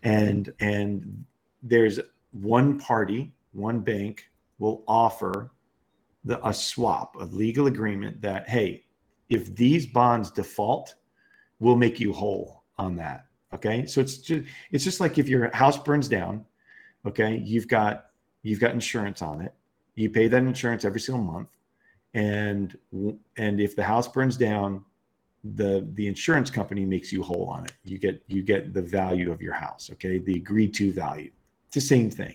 [0.03, 1.25] and and
[1.63, 2.01] there's
[2.33, 4.29] one party, one bank
[4.59, 5.51] will offer
[6.25, 8.85] the a swap, a legal agreement that hey,
[9.29, 10.95] if these bonds default,
[11.59, 15.55] we'll make you whole on that Okay, so it's just it's just like if your
[15.55, 16.45] house burns down,
[17.07, 18.07] okay, you've got
[18.43, 19.55] you've got insurance on it.
[19.95, 21.49] You pay that insurance every single month,
[22.15, 22.77] and
[23.37, 24.85] and if the house burns down,
[25.45, 27.73] the the insurance company makes you whole on it.
[27.85, 29.91] You get you get the value of your house.
[29.93, 31.31] Okay, the agreed to value.
[31.67, 32.35] It's the same thing.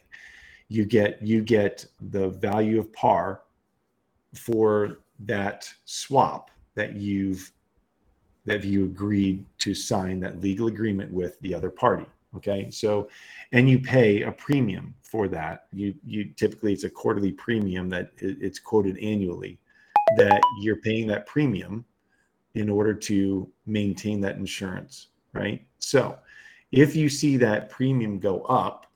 [0.67, 3.41] You get you get the value of par
[4.35, 7.51] for that swap that you've
[8.47, 12.05] that you agreed to sign that legal agreement with the other party.
[12.35, 12.71] Okay.
[12.71, 13.09] So,
[13.51, 15.67] and you pay a premium for that.
[15.73, 19.59] You, you typically, it's a quarterly premium that it's quoted annually
[20.15, 21.83] that you're paying that premium
[22.55, 25.07] in order to maintain that insurance.
[25.33, 25.65] Right.
[25.79, 26.17] So,
[26.71, 28.87] if you see that premium go up,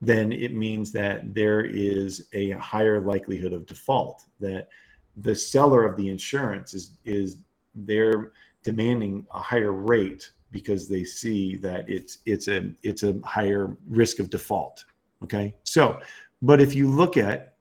[0.00, 4.68] then it means that there is a higher likelihood of default that
[5.16, 7.38] the seller of the insurance is is
[7.74, 8.32] there
[8.70, 14.18] demanding a higher rate because they see that it's it's a it's a higher risk
[14.18, 14.84] of default
[15.24, 15.54] okay?
[15.64, 16.00] So
[16.42, 17.54] but if you look at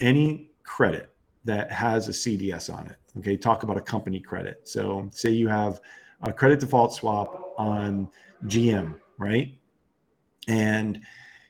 [0.00, 4.56] any credit that has a cds on it okay talk about a company credit.
[4.64, 5.80] So say you have
[6.22, 8.08] a credit default swap on
[8.46, 9.54] gm right?
[10.48, 11.00] And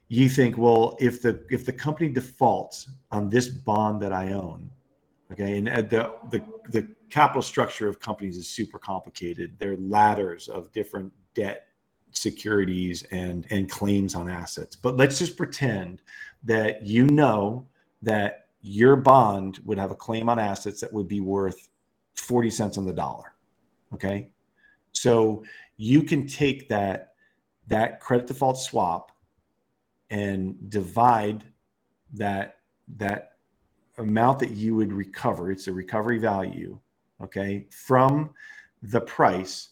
[0.08, 4.70] you think well if the if the company defaults on this bond that i own
[5.32, 6.40] okay and the the
[6.74, 9.54] the capital structure of companies is super complicated.
[9.58, 11.66] There are ladders of different debt
[12.12, 14.76] securities and and claims on assets.
[14.76, 16.00] But let's just pretend
[16.44, 17.66] that you know
[18.00, 21.68] that your bond would have a claim on assets that would be worth
[22.14, 23.34] 40 cents on the dollar.
[23.92, 24.30] Okay?
[24.92, 25.44] So
[25.76, 27.12] you can take that
[27.68, 29.12] that credit default swap
[30.08, 31.44] and divide
[32.14, 32.60] that
[32.96, 33.32] that
[33.98, 36.78] amount that you would recover it's a recovery value
[37.22, 38.30] okay, from
[38.82, 39.70] the price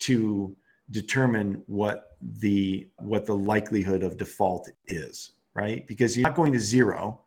[0.00, 0.54] to
[0.90, 5.86] determine what the what the likelihood of default is, right?
[5.86, 7.20] Because you're not going to zero,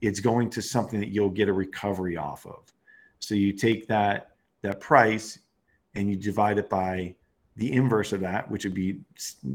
[0.00, 2.72] it's going to something that you'll get a recovery off of.
[3.18, 4.30] So you take that
[4.62, 5.38] that price
[5.94, 7.14] and you divide it by
[7.56, 9.00] the inverse of that, which would be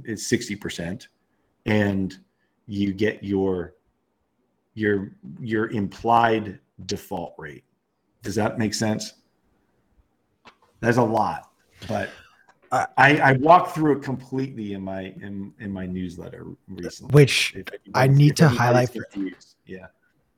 [0.03, 1.07] it's 60%,
[1.65, 2.17] and
[2.67, 3.75] you get your
[4.73, 7.63] your your implied default rate.
[8.21, 9.13] Does that make sense?
[10.83, 11.49] There's a lot,
[11.87, 12.09] but
[12.73, 17.13] I, I walked through it completely in my in in my newsletter recently.
[17.13, 18.89] Which if, if, I need to highlight.
[18.89, 19.05] For,
[19.65, 19.87] yeah,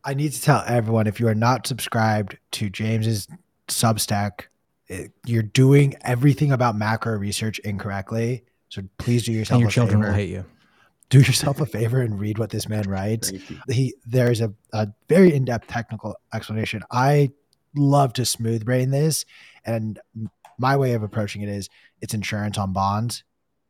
[0.03, 3.27] I need to tell everyone if you are not subscribed to James's
[3.67, 4.41] Substack,
[4.87, 8.43] it, you're doing everything about macro research incorrectly.
[8.69, 9.55] So please do yourself.
[9.55, 10.11] And your children favor.
[10.11, 10.45] will hate you.
[11.09, 13.31] Do yourself a favor and read what this man writes.
[13.67, 16.83] He there's a, a very in depth technical explanation.
[16.91, 17.31] I
[17.75, 19.25] love to smooth brain this,
[19.65, 19.99] and
[20.57, 21.69] my way of approaching it is
[22.01, 23.23] it's insurance on bonds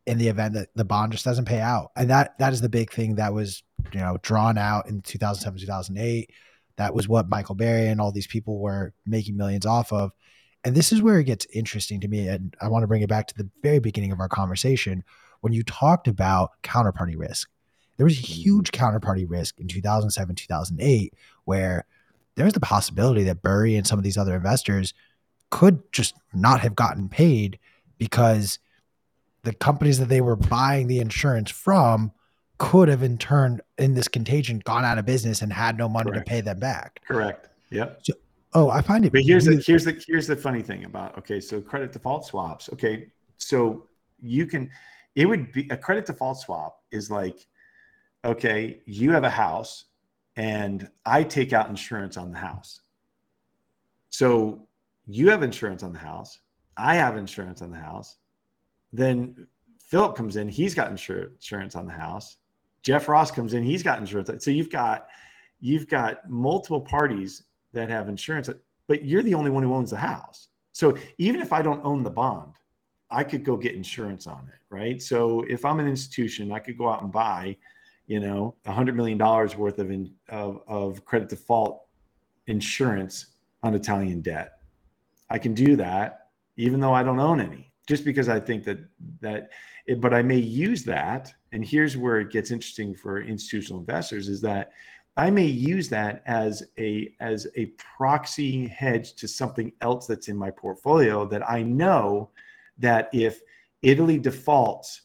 [0.06, 1.92] in the event that the bond just doesn't pay out.
[1.96, 5.60] And that that is the big thing that was, you know, drawn out in 2007,
[5.60, 6.30] 2008.
[6.78, 10.12] That was what Michael Burry and all these people were making millions off of.
[10.64, 12.28] And this is where it gets interesting to me.
[12.28, 15.04] And I want to bring it back to the very beginning of our conversation
[15.42, 17.50] when you talked about counterparty risk.
[17.98, 21.14] There was a huge counterparty risk in 2007, 2008,
[21.46, 21.86] where
[22.36, 24.94] there was the possibility that Burry and some of these other investors
[25.50, 27.60] could just not have gotten paid
[27.98, 28.60] because
[29.44, 32.12] the companies that they were buying the insurance from
[32.58, 36.12] could have in turn in this contagion gone out of business and had no money
[36.12, 36.26] Correct.
[36.26, 37.02] to pay them back.
[37.08, 37.50] Correct.
[37.70, 38.00] Yep.
[38.04, 38.14] So,
[38.54, 39.12] oh, I find it.
[39.12, 42.26] But here's really- the here's the here's the funny thing about okay, so credit default
[42.26, 42.70] swaps.
[42.74, 43.88] Okay, so
[44.20, 44.70] you can
[45.16, 47.46] it would be a credit default swap is like
[48.24, 49.86] okay, you have a house
[50.36, 52.82] and I take out insurance on the house.
[54.10, 54.68] So
[55.08, 56.40] you have insurance on the house.
[56.78, 58.18] I have insurance on the house.
[58.92, 59.48] Then
[59.80, 62.38] Philip comes in, he's got insurance on the house.
[62.82, 64.44] Jeff Ross comes in, he's got insurance.
[64.44, 65.08] So you've got
[65.60, 67.44] you've got multiple parties
[67.74, 68.50] that have insurance,
[68.88, 70.50] but you're the only one who owns the house.
[70.72, 72.54] So even if I don't own the bond,
[73.10, 75.02] I could go get insurance on it, right?
[75.02, 77.58] So if I'm an institution, I could go out and buy,
[78.08, 81.84] you know, a hundred million dollars worth of, in, of of credit default
[82.48, 83.28] insurance
[83.64, 84.55] on Italian debt
[85.30, 87.72] I can do that even though I don't own any.
[87.88, 88.80] just because I think that
[89.22, 89.52] that
[89.86, 94.28] it, but I may use that and here's where it gets interesting for institutional investors
[94.28, 94.72] is that
[95.18, 97.68] I may use that as a as a
[97.98, 102.32] proxy hedge to something else that's in my portfolio that I know
[102.78, 103.42] that if
[103.82, 105.02] Italy defaults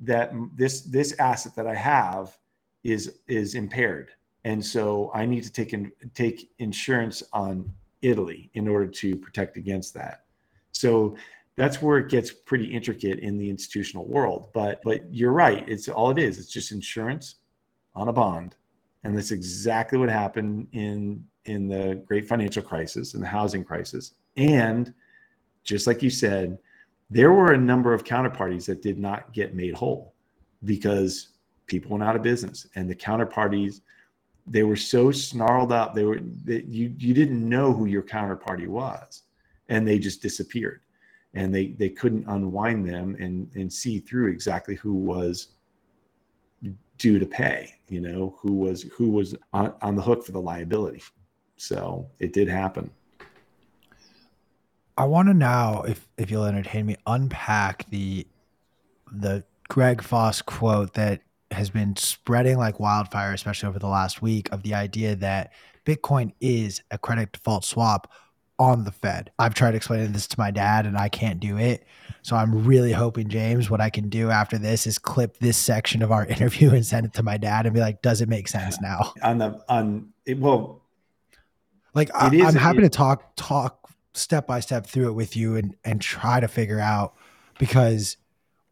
[0.00, 2.36] that this this asset that I have
[2.82, 4.10] is is impaired
[4.44, 7.72] and so I need to take in, take insurance on
[8.02, 10.24] Italy in order to protect against that.
[10.72, 11.16] So
[11.56, 14.48] that's where it gets pretty intricate in the institutional world.
[14.52, 15.68] But but you're right.
[15.68, 16.38] It's all it is.
[16.38, 17.36] It's just insurance
[17.94, 18.56] on a bond,
[19.04, 24.14] and that's exactly what happened in in the great financial crisis and the housing crisis.
[24.36, 24.94] And
[25.64, 26.58] just like you said,
[27.10, 30.14] there were a number of counterparties that did not get made whole
[30.64, 31.28] because
[31.66, 33.80] people went out of business, and the counterparties
[34.46, 38.66] they were so snarled up they were that you you didn't know who your counterparty
[38.66, 39.22] was.
[39.68, 40.80] And they just disappeared.
[41.34, 45.48] And they they couldn't unwind them and and see through exactly who was
[46.98, 50.40] due to pay you know who was who was on, on the hook for the
[50.40, 51.02] liability.
[51.56, 52.90] So it did happen.
[54.96, 58.26] I want to now if if you'll entertain me unpack the
[59.10, 61.22] the greg foss quote that
[61.52, 65.52] has been spreading like wildfire especially over the last week of the idea that
[65.84, 68.10] bitcoin is a credit default swap
[68.62, 69.32] on the Fed.
[69.40, 71.84] I've tried explaining this to my dad and I can't do it.
[72.22, 76.00] So I'm really hoping, James, what I can do after this is clip this section
[76.00, 78.46] of our interview and send it to my dad and be like, does it make
[78.46, 79.12] sense now?
[79.22, 80.82] On the, on, it, well,
[81.94, 85.56] like I, am happy it, to talk, talk step by step through it with you
[85.56, 87.14] and, and try to figure out
[87.58, 88.16] because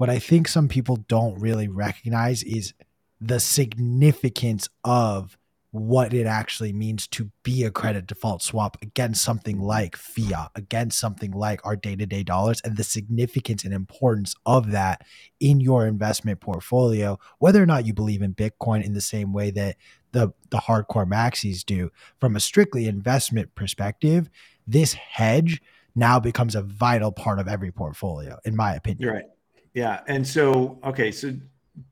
[0.00, 2.72] what I think some people don't really recognize is
[3.20, 5.36] the significance of
[5.72, 10.98] what it actually means to be a credit default swap against something like fiat, against
[10.98, 15.04] something like our day to day dollars, and the significance and importance of that
[15.38, 19.50] in your investment portfolio, whether or not you believe in Bitcoin in the same way
[19.50, 19.76] that
[20.12, 21.90] the, the hardcore maxis do.
[22.20, 24.30] From a strictly investment perspective,
[24.66, 25.60] this hedge
[25.94, 29.02] now becomes a vital part of every portfolio, in my opinion.
[29.02, 29.24] You're right.
[29.74, 30.00] Yeah.
[30.06, 31.32] And so, okay, so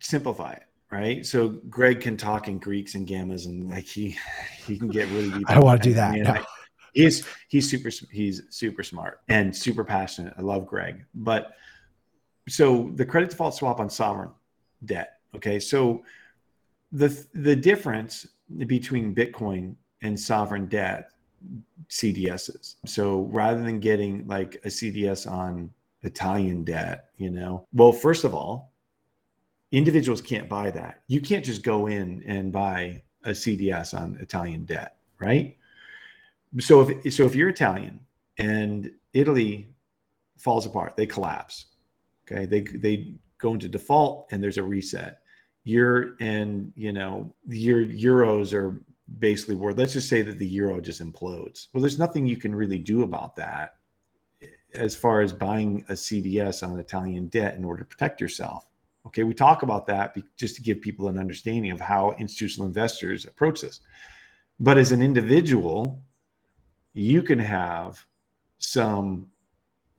[0.00, 1.24] simplify it right?
[1.26, 4.16] So Greg can talk in Greeks and gammas, and like he
[4.66, 5.48] he can get really deep.
[5.48, 6.14] I don't want to do that.
[6.14, 6.44] no.
[6.92, 10.34] he's he's super he's super smart and super passionate.
[10.38, 11.52] I love Greg, but
[12.48, 14.30] so the credit default swap on sovereign
[14.84, 15.18] debt.
[15.36, 16.02] Okay, so
[16.92, 18.26] the the difference
[18.66, 21.10] between Bitcoin and sovereign debt
[21.88, 22.76] CDSs.
[22.86, 25.70] So rather than getting like a CDS on
[26.02, 28.72] Italian debt, you know, well, first of all,
[29.72, 31.02] individuals can't buy that.
[31.08, 35.56] You can't just go in and buy a CDS on Italian debt, right?
[36.60, 38.00] So if so if you're Italian
[38.38, 39.74] and Italy
[40.38, 41.66] falls apart, they collapse.
[42.30, 45.20] Okay, they they go into default and there's a reset.
[45.64, 48.80] You're and you know your euros are
[49.18, 49.76] basically worth.
[49.76, 51.68] Let's just say that the euro just implodes.
[51.72, 53.77] Well, there's nothing you can really do about that
[54.74, 58.66] as far as buying a CDS on Italian debt in order to protect yourself.
[59.06, 63.24] Okay, we talk about that just to give people an understanding of how institutional investors
[63.24, 63.80] approach this.
[64.60, 66.02] But as an individual,
[66.92, 68.04] you can have
[68.58, 69.26] some,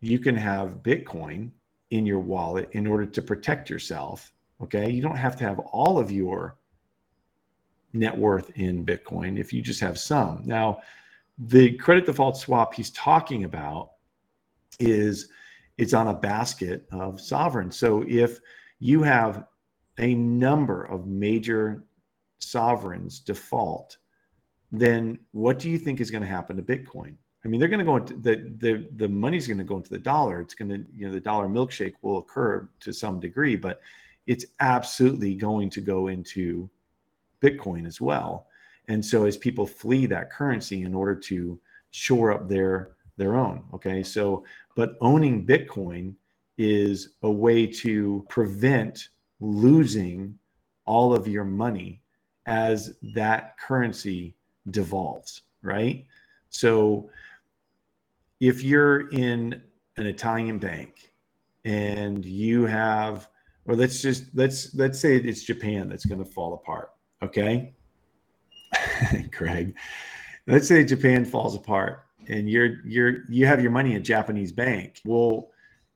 [0.02, 1.50] you can have Bitcoin
[1.92, 4.32] in your wallet in order to protect yourself.
[4.62, 6.58] Okay, you don't have to have all of your
[7.94, 10.44] net worth in Bitcoin if you just have some.
[10.46, 10.82] Now,
[11.38, 13.92] the credit default swap he's talking about
[14.80, 15.30] is
[15.78, 17.78] it's on a basket of sovereigns.
[17.78, 18.40] So if
[18.80, 19.46] you have
[19.98, 21.84] a number of major
[22.40, 23.98] sovereigns default,
[24.72, 27.16] then what do you think is going to happen to Bitcoin?
[27.44, 29.90] I mean, they're going to go into the the the money's going to go into
[29.90, 30.42] the dollar.
[30.42, 33.82] It's going to you know the dollar milkshake will occur to some degree, but
[34.28, 36.70] it's absolutely going to go into
[37.42, 38.48] Bitcoin as well.
[38.90, 41.60] And so as people flee that currency in order to
[41.92, 44.02] shore up their their own, okay.
[44.02, 44.44] So,
[44.76, 46.16] but owning Bitcoin
[46.58, 49.10] is a way to prevent
[49.40, 50.38] losing
[50.86, 52.02] all of your money
[52.48, 54.36] as that currency
[54.72, 56.06] devolves, right?
[56.50, 57.10] So
[58.40, 59.62] if you're in
[59.98, 61.12] an Italian bank
[61.66, 63.30] and you have
[63.66, 66.92] or let's just let's let's say it's Japan that's going to fall apart,
[67.22, 67.74] okay?
[69.32, 69.76] Craig.
[70.48, 75.02] Let's say Japan falls apart and you're you're you have your money in Japanese bank.
[75.06, 75.50] Well,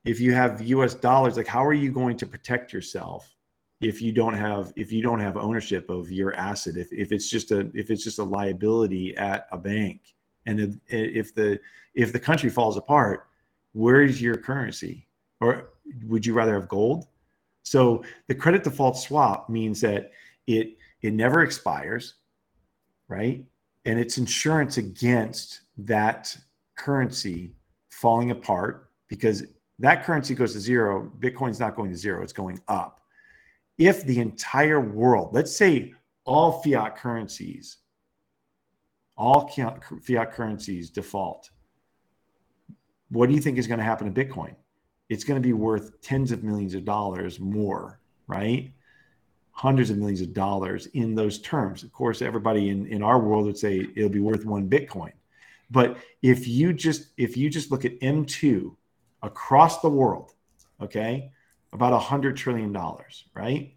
[0.05, 3.33] if you have US dollars, like how are you going to protect yourself
[3.81, 7.29] if you don't have if you don't have ownership of your asset if, if it's
[7.29, 9.99] just a if it's just a liability at a bank
[10.45, 11.59] and if, if the
[11.93, 13.27] if the country falls apart
[13.73, 15.05] where's your currency
[15.41, 15.69] or
[16.05, 17.07] would you rather have gold?
[17.63, 20.11] So the credit default swap means that
[20.47, 22.15] it it never expires,
[23.07, 23.43] right?
[23.85, 26.35] And it's insurance against that
[26.75, 27.53] currency
[27.89, 29.43] falling apart because
[29.79, 31.11] that currency goes to zero.
[31.19, 33.01] Bitcoin's not going to zero, it's going up.
[33.77, 35.93] If the entire world, let's say
[36.25, 37.77] all fiat currencies,
[39.17, 41.49] all fiat currencies default,
[43.09, 44.55] what do you think is going to happen to Bitcoin?
[45.09, 48.71] It's going to be worth tens of millions of dollars more, right?
[49.51, 51.83] Hundreds of millions of dollars in those terms.
[51.83, 55.11] Of course, everybody in, in our world would say it'll be worth one Bitcoin.
[55.73, 58.75] But if you just if you just look at M2
[59.23, 60.31] across the world,
[60.79, 61.31] okay,
[61.73, 63.75] about a hundred trillion dollars, right?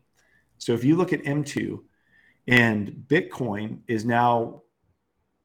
[0.58, 1.80] So if you look at M2
[2.48, 4.62] and Bitcoin is now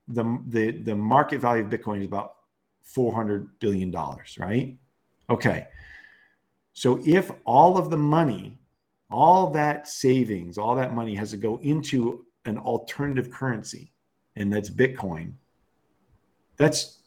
[0.09, 2.33] the the the market value of Bitcoin is about
[2.83, 4.77] 400 billion dollars, right?
[5.29, 5.67] Okay.
[6.73, 8.59] So if all of the money,
[9.09, 13.93] all that savings, all that money has to go into an alternative currency,
[14.35, 15.35] and that's Bitcoin,
[16.61, 16.99] that's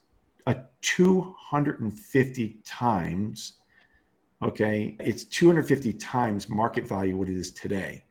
[0.47, 3.53] a 250 times,
[4.43, 4.97] okay?
[4.99, 8.05] It's 250 times market value what it is today.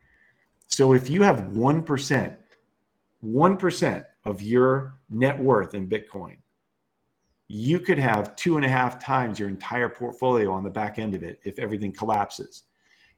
[0.68, 2.36] So if you have 1%,
[3.24, 6.36] 1% of your net worth in Bitcoin,
[7.48, 11.14] you could have two and a half times your entire portfolio on the back end
[11.14, 12.62] of it if everything collapses.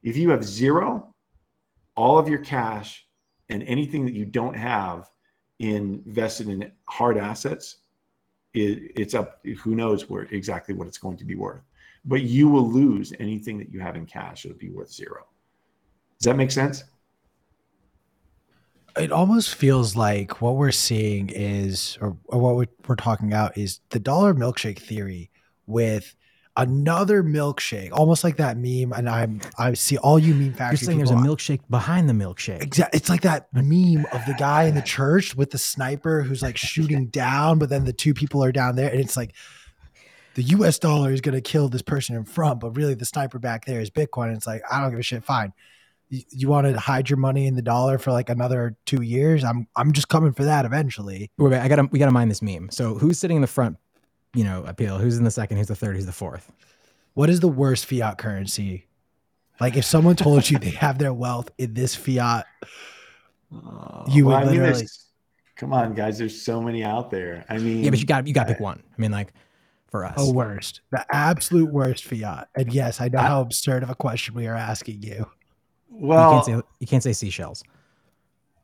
[0.03, 1.15] If you have zero,
[1.95, 3.07] all of your cash
[3.47, 5.09] and anything that you don't have
[5.59, 7.77] invested in hard assets,
[8.57, 9.45] it, it's up.
[9.59, 11.61] Who knows where exactly what it's going to be worth?
[12.05, 14.45] But you will lose anything that you have in cash.
[14.45, 15.25] It'll be worth zero.
[16.19, 16.83] Does that make sense?
[18.97, 23.57] it almost feels like what we're seeing is, or, or what we're, we're talking about
[23.57, 25.29] is the dollar milkshake theory
[25.65, 26.15] with
[26.57, 28.91] another milkshake, almost like that meme.
[28.91, 30.77] And I'm I see all you meme factory.
[30.79, 32.61] You're saying there's a milkshake behind the milkshake.
[32.61, 32.97] Exactly.
[32.97, 36.57] It's like that meme of the guy in the church with the sniper who's like
[36.57, 39.33] shooting down, but then the two people are down there, and it's like
[40.33, 40.77] the U.S.
[40.77, 43.79] dollar is going to kill this person in front, but really the sniper back there
[43.79, 44.27] is Bitcoin.
[44.27, 45.23] And it's like I don't give a shit.
[45.23, 45.53] Fine
[46.09, 49.43] you, you want to hide your money in the dollar for like another two years,
[49.43, 51.31] I'm I'm just coming for that eventually.
[51.37, 52.69] Wait, wait I gotta we gotta mind this meme.
[52.71, 53.77] So who's sitting in the front,
[54.37, 54.99] you know, appeal?
[54.99, 55.57] Who's in the second?
[55.57, 55.95] Who's the third?
[55.95, 56.51] Who's the fourth?
[57.15, 58.85] What is the worst fiat currency?
[59.59, 62.45] Like if someone told you they have their wealth in this fiat,
[63.51, 64.73] uh, you well, would literally.
[64.73, 64.87] I mean,
[65.55, 66.19] come on, guys.
[66.19, 67.43] There's so many out there.
[67.49, 68.83] I mean, yeah, but you got you got to pick one.
[68.85, 69.33] I mean, like
[69.87, 72.49] for us, the worst, the absolute worst fiat.
[72.55, 75.25] And yes, I know I, how absurd of a question we are asking you.
[75.89, 77.63] Well, you can't say, you can't say seashells.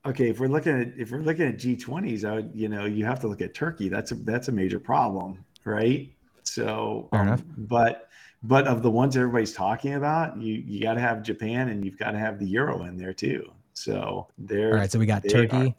[0.06, 3.06] Okay, if we're looking at if we're looking at G20s, I would you know you
[3.06, 3.90] have to look at Turkey.
[3.90, 6.10] That's a that's a major problem, right?
[6.44, 8.10] So, Fair um, but
[8.44, 11.98] but of the ones everybody's talking about, you you got to have Japan and you've
[11.98, 13.52] got to have the euro in there too.
[13.74, 14.72] So there.
[14.72, 15.76] All right, so we got Turkey, are.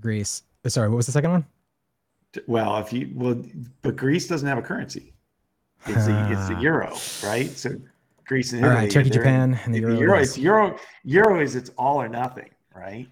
[0.00, 0.42] Greece.
[0.64, 1.46] Uh, sorry, what was the second one?
[2.46, 3.42] Well, if you well,
[3.82, 5.12] but Greece doesn't have a currency.
[5.86, 7.48] It's the it's the euro, right?
[7.50, 7.70] So
[8.26, 8.74] Greece and Italy.
[8.74, 9.98] All right, Turkey, Japan, and the Euro.
[9.98, 10.78] Euro it's Euro.
[11.04, 13.08] Euro is it's all or nothing, right?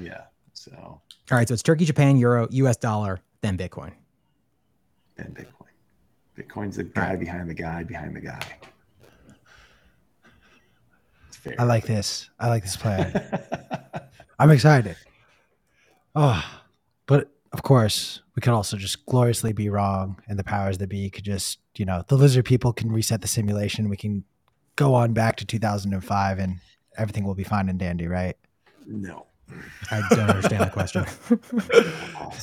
[0.00, 0.22] Yeah.
[0.52, 0.72] So.
[0.76, 1.00] All
[1.30, 2.76] right, so it's Turkey, Japan, Euro, U.S.
[2.76, 3.92] dollar, then Bitcoin.
[5.22, 5.68] Then Bitcoin.
[6.36, 8.58] Bitcoin's the guy behind the guy behind the guy.
[11.58, 12.30] I like this.
[12.38, 13.40] I like this plan.
[14.38, 14.96] I'm excited.
[16.14, 16.44] Oh,
[17.06, 21.10] but of course, we could also just gloriously be wrong, and the powers that be
[21.10, 23.88] could just, you know, the lizard people can reset the simulation.
[23.88, 24.24] We can
[24.76, 26.58] go on back to 2005 and
[26.96, 28.36] everything will be fine and dandy, right?
[28.86, 29.26] No.
[29.90, 31.04] I don't understand the question.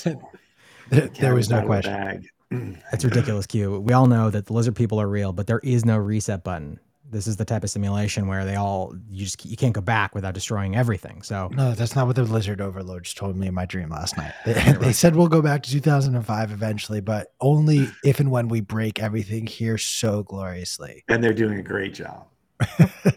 [0.90, 2.30] there, there was no question.
[2.92, 3.80] That's ridiculous, Q.
[3.80, 6.80] We all know that the lizard people are real, but there is no reset button.
[7.12, 10.14] This is the type of simulation where they all you just you can't go back
[10.14, 11.24] without destroying everything.
[11.24, 14.34] So no, that's not what the lizard overlords told me in my dream last night.
[14.46, 18.62] They, they said we'll go back to 2005 eventually, but only if and when we
[18.62, 21.04] break everything here so gloriously.
[21.08, 22.28] And they're doing a great job.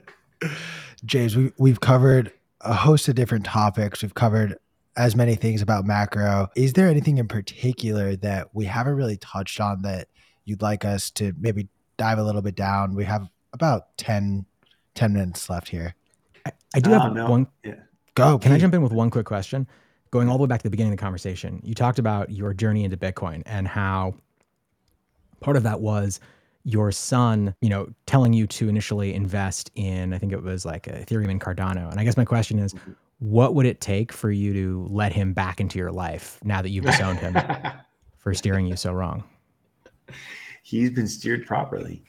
[1.04, 2.32] James, we, we've covered
[2.62, 4.02] a host of different topics.
[4.02, 4.56] We've covered
[4.96, 6.48] as many things about macro.
[6.54, 10.08] Is there anything in particular that we haven't really touched on that
[10.44, 12.94] you'd like us to maybe dive a little bit down?
[12.94, 14.44] We have about 10,
[14.94, 15.94] 10 minutes left here.
[16.46, 17.30] I, I do have uh, no.
[17.30, 17.46] one.
[17.64, 17.74] Yeah.
[18.14, 18.38] Go.
[18.38, 18.56] Can please.
[18.56, 19.66] I jump in with one quick question?
[20.10, 22.52] Going all the way back to the beginning of the conversation, you talked about your
[22.52, 24.14] journey into Bitcoin and how
[25.40, 26.20] part of that was
[26.64, 30.84] your son, you know, telling you to initially invest in, I think it was like
[30.84, 31.90] Ethereum and Cardano.
[31.90, 32.92] And I guess my question is, mm-hmm.
[33.22, 36.70] What would it take for you to let him back into your life now that
[36.70, 37.36] you've disowned him
[38.18, 39.22] for steering you so wrong?
[40.64, 42.02] He's been steered properly.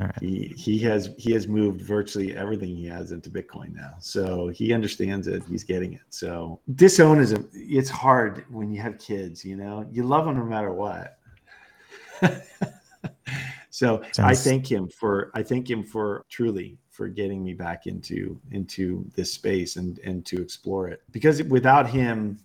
[0.00, 0.18] Right.
[0.20, 3.92] He he has he has moved virtually everything he has into Bitcoin now.
[4.00, 5.42] So he understands it.
[5.48, 6.00] He's getting it.
[6.08, 9.86] So disown is a, it's hard when you have kids, you know.
[9.92, 11.18] You love them no matter what.
[13.70, 14.18] so Sounds...
[14.18, 19.04] I thank him for I thank him for truly for getting me back into into
[19.16, 21.02] this space and and to explore it.
[21.10, 22.38] Because without him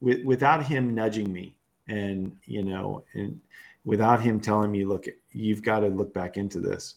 [0.00, 1.54] with, without him nudging me
[1.86, 3.40] and you know and
[3.84, 6.96] without him telling me, look, you've got to look back into this.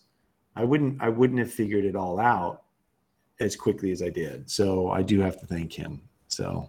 [0.55, 2.63] I wouldn't I wouldn't have figured it all out
[3.39, 4.49] as quickly as I did.
[4.49, 6.01] So I do have to thank him.
[6.29, 6.67] So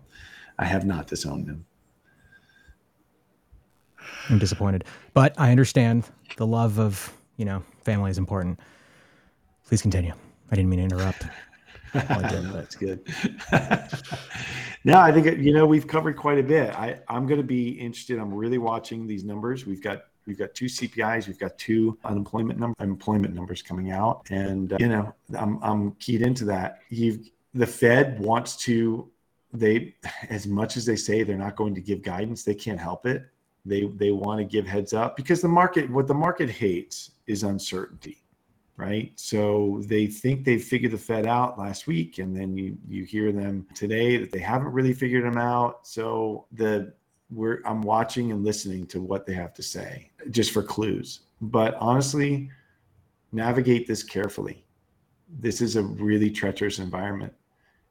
[0.59, 1.65] I have not disowned him.
[4.29, 4.85] I'm disappointed,
[5.15, 6.05] but I understand
[6.37, 8.61] the love of you know family is important.
[9.73, 10.13] Please continue.
[10.51, 11.25] I didn't mean to interrupt.
[11.95, 13.01] That's good.
[14.85, 16.79] no, I think you know we've covered quite a bit.
[16.79, 18.19] I I'm going to be interested.
[18.19, 19.65] I'm really watching these numbers.
[19.65, 24.27] We've got we've got two CPIs, we've got two unemployment number employment numbers coming out,
[24.29, 26.81] and uh, you know I'm I'm keyed into that.
[26.91, 29.11] You've the Fed wants to
[29.55, 29.95] they
[30.29, 33.25] as much as they say they're not going to give guidance, they can't help it.
[33.65, 37.43] They they want to give heads up because the market what the market hates is
[37.43, 38.22] uncertainty
[38.83, 39.13] right?
[39.15, 43.31] So they think they figured the Fed out last week, and then you you hear
[43.31, 45.87] them today that they haven't really figured them out.
[45.87, 46.93] So the
[47.31, 51.21] we're I'm watching and listening to what they have to say just for clues.
[51.41, 52.51] But honestly,
[53.31, 54.65] navigate this carefully.
[55.39, 57.33] This is a really treacherous environment.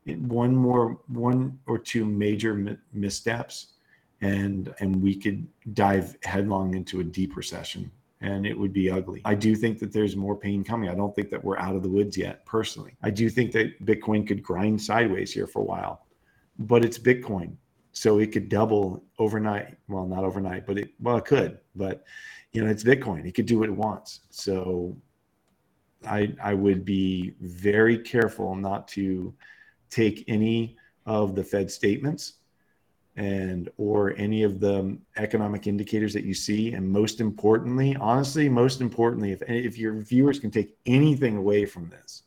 [0.05, 3.73] One more, one or two major missteps,
[4.19, 7.89] and and we could dive headlong into a deep recession
[8.21, 9.21] and it would be ugly.
[9.25, 10.89] I do think that there's more pain coming.
[10.89, 12.95] I don't think that we're out of the woods yet, personally.
[13.01, 16.05] I do think that Bitcoin could grind sideways here for a while,
[16.59, 17.55] but it's Bitcoin.
[17.93, 19.75] So it could double overnight.
[19.87, 22.05] Well, not overnight, but it, well, it could, but
[22.53, 23.25] you know, it's Bitcoin.
[23.25, 24.21] It could do what it wants.
[24.29, 24.95] So
[26.07, 29.33] I, I would be very careful not to
[29.89, 32.33] take any of the Fed statements
[33.15, 36.73] and or any of the economic indicators that you see.
[36.73, 41.89] And most importantly honestly most importantly if if your viewers can take anything away from
[41.89, 42.23] this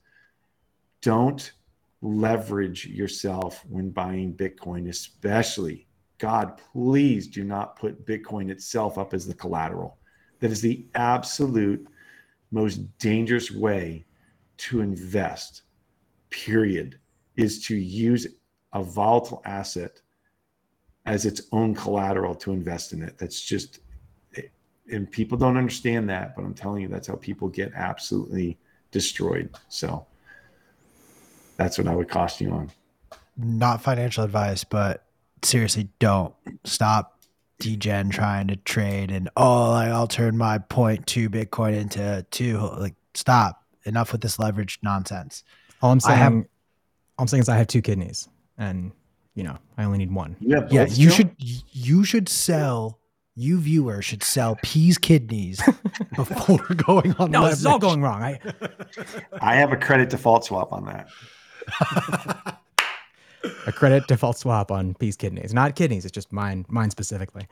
[1.00, 1.52] don't
[2.02, 5.86] leverage yourself when buying bitcoin especially
[6.18, 9.98] god please do not put bitcoin itself up as the collateral.
[10.40, 11.86] That is the absolute
[12.50, 14.04] most dangerous way
[14.56, 15.62] to invest
[16.30, 16.98] period
[17.36, 18.26] is to use
[18.72, 20.00] a volatile asset
[21.06, 23.18] as its own collateral to invest in it.
[23.18, 23.80] That's just,
[24.90, 28.58] and people don't understand that, but I'm telling you, that's how people get absolutely
[28.90, 29.50] destroyed.
[29.68, 30.06] So
[31.56, 32.70] that's what I would cost you on.
[33.36, 35.04] Not financial advice, but
[35.42, 37.18] seriously, don't stop
[37.60, 42.58] degen trying to trade and oh, like I'll turn my point two Bitcoin into two.
[42.58, 43.60] Like, stop.
[43.86, 45.44] Enough with this leverage nonsense.
[45.82, 46.44] All I'm saying, have, all
[47.18, 48.92] I'm saying is I have two kidneys, and
[49.34, 50.36] you know, I only need one.
[50.40, 50.86] Yeah, yeah.
[50.86, 53.00] You should you should sell.
[53.36, 55.60] You viewer should sell peas kidneys
[56.16, 57.32] before going on.
[57.32, 57.50] No, leverage.
[57.50, 58.22] this is all going wrong.
[58.22, 58.38] I
[59.40, 61.08] I have a credit default swap on that.
[63.66, 66.04] a credit default swap on peas kidneys, not kidneys.
[66.04, 67.48] It's just mine, mine specifically.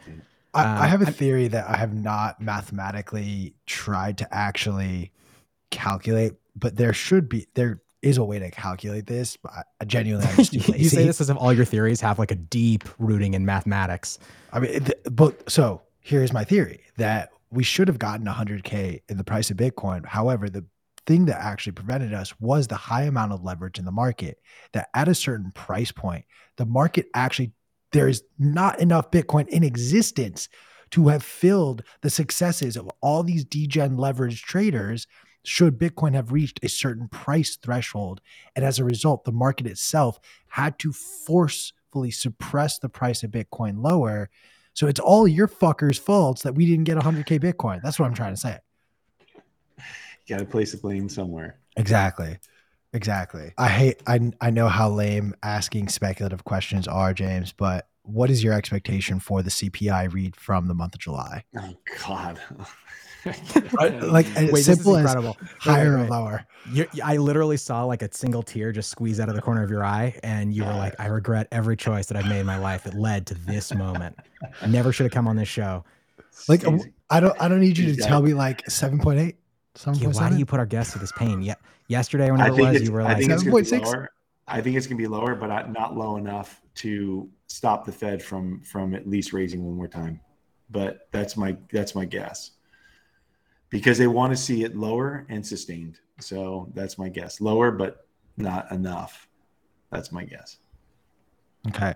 [0.54, 5.10] I, uh, I have a theory that I have not mathematically tried to actually
[5.70, 10.26] calculate, but there should be there is a way to calculate this, but I genuinely
[10.28, 13.34] I'm just you say this as if all your theories have like a deep rooting
[13.34, 14.18] in mathematics.
[14.52, 19.24] I mean, but so here's my theory that we should have gotten 100k in the
[19.24, 20.04] price of Bitcoin.
[20.06, 20.64] However, the
[21.06, 24.38] thing that actually prevented us was the high amount of leverage in the market.
[24.72, 26.24] That at a certain price point,
[26.56, 27.52] the market actually
[27.92, 30.48] there is not enough Bitcoin in existence
[30.90, 35.06] to have filled the successes of all these degen leverage traders
[35.44, 38.20] should Bitcoin have reached a certain price threshold.
[38.54, 43.82] And as a result, the market itself had to forcefully suppress the price of Bitcoin
[43.82, 44.30] lower.
[44.74, 47.82] So it's all your fuckers' faults that we didn't get 100K Bitcoin.
[47.82, 48.58] That's what I'm trying to say.
[50.26, 51.58] You got to place the blame somewhere.
[51.76, 52.38] Exactly.
[52.94, 53.52] Exactly.
[53.56, 58.44] I hate, I, I know how lame asking speculative questions are, James, but what is
[58.44, 61.44] your expectation for the CPI read from the month of July?
[61.56, 61.74] Oh,
[62.06, 62.40] God.
[64.12, 65.14] like as Wait, simple as
[65.58, 66.46] higher or lower.
[66.70, 69.70] You, I literally saw like a single tear just squeeze out of the corner of
[69.70, 72.58] your eye, and you were like, "I regret every choice that I've made in my
[72.58, 72.86] life.
[72.86, 74.16] It led to this moment.
[74.60, 75.84] I never should have come on this show."
[76.48, 76.64] Like,
[77.10, 79.36] I don't, I don't need you to tell me like seven point eight.
[79.94, 81.42] Yeah, why do you put our guests to this pain?
[81.42, 81.54] Yeah,
[81.88, 83.90] yesterday when it was, you were like seven point six.
[84.48, 88.60] I think it's gonna be lower, but not low enough to stop the Fed from
[88.62, 90.20] from at least raising one more time.
[90.70, 92.52] But that's my that's my guess
[93.72, 95.98] because they want to see it lower and sustained.
[96.20, 97.40] So that's my guess.
[97.40, 99.26] Lower, but not enough.
[99.90, 100.58] That's my guess.
[101.68, 101.94] Okay.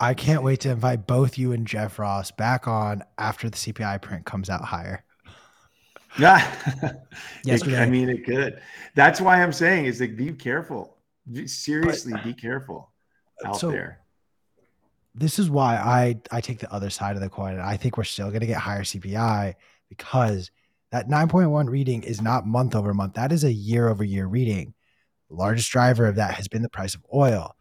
[0.00, 4.02] I can't wait to invite both you and Jeff Ross back on after the CPI
[4.02, 5.02] print comes out higher.
[6.16, 6.48] Yeah.
[7.44, 8.60] I mean, it could.
[8.94, 10.96] That's why I'm saying is like, be careful.
[11.46, 12.92] Seriously, but, be careful
[13.44, 13.98] uh, out so, there.
[15.12, 17.58] This is why I, I take the other side of the coin.
[17.58, 19.56] I think we're still going to get higher CPI
[19.88, 20.52] because
[20.94, 23.14] that 9.1 reading is not month over month.
[23.14, 24.74] That is a year over year reading.
[25.28, 27.56] The largest driver of that has been the price of oil.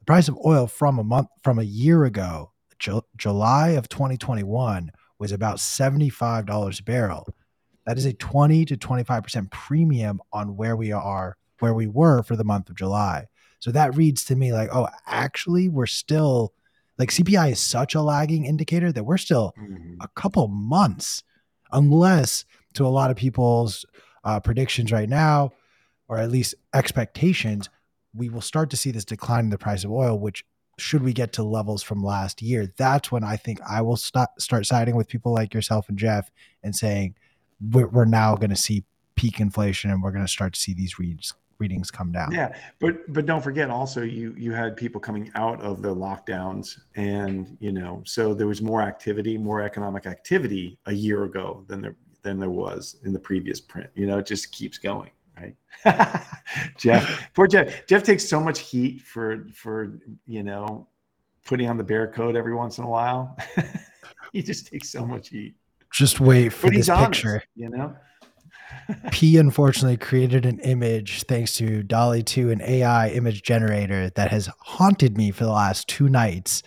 [0.00, 4.92] The price of oil from a month from a year ago, Ju- July of 2021,
[5.18, 7.26] was about $75 a barrel.
[7.86, 12.36] That is a 20 to 25% premium on where we are, where we were for
[12.36, 13.28] the month of July.
[13.60, 16.52] So that reads to me like, oh, actually, we're still
[16.98, 19.94] like CPI is such a lagging indicator that we're still mm-hmm.
[20.02, 21.22] a couple months,
[21.72, 22.44] unless
[22.74, 23.84] to a lot of people's
[24.24, 25.52] uh, predictions right now,
[26.08, 27.68] or at least expectations,
[28.14, 30.44] we will start to see this decline in the price of oil, which
[30.78, 34.30] should we get to levels from last year, that's when I think I will start
[34.40, 36.30] start siding with people like yourself and Jeff
[36.62, 37.14] and saying
[37.70, 38.84] we're, we're now going to see
[39.14, 42.32] peak inflation and we're going to start to see these reads readings come down.
[42.32, 46.80] Yeah, but but don't forget also you you had people coming out of the lockdowns
[46.96, 51.80] and you know so there was more activity, more economic activity a year ago than
[51.80, 53.88] there than there was in the previous print.
[53.94, 55.56] You know, it just keeps going right?
[56.76, 57.86] Jeff, poor Jeff.
[57.86, 60.88] Jeff takes so much heat for for you know
[61.44, 63.36] putting on the bear coat every once in a while.
[64.32, 65.54] he just takes so much heat.
[65.92, 67.42] Just wait for but this picture.
[67.54, 67.96] You know.
[69.12, 74.48] P unfortunately created an image thanks to DALL-E 2, an AI image generator that has
[74.60, 76.62] haunted me for the last two nights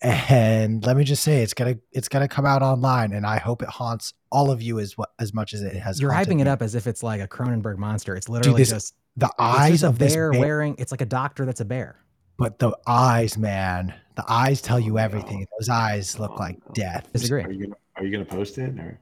[0.00, 3.62] and let me just say it's gonna it's gonna come out online and i hope
[3.62, 6.42] it haunts all of you as what as much as it has you're hyping me.
[6.42, 8.16] it up as if it's like a cronenberg monster.
[8.16, 11.06] It's literally Dude, this, just the eyes just of bear, bear wearing it's like a
[11.06, 11.96] doctor that's a bear.
[12.38, 16.58] But the eyes man the eyes tell you oh, everything those eyes look oh, like
[16.74, 17.08] death.
[17.12, 17.44] Disagree.
[17.44, 18.98] Are you gonna, are you gonna post it or?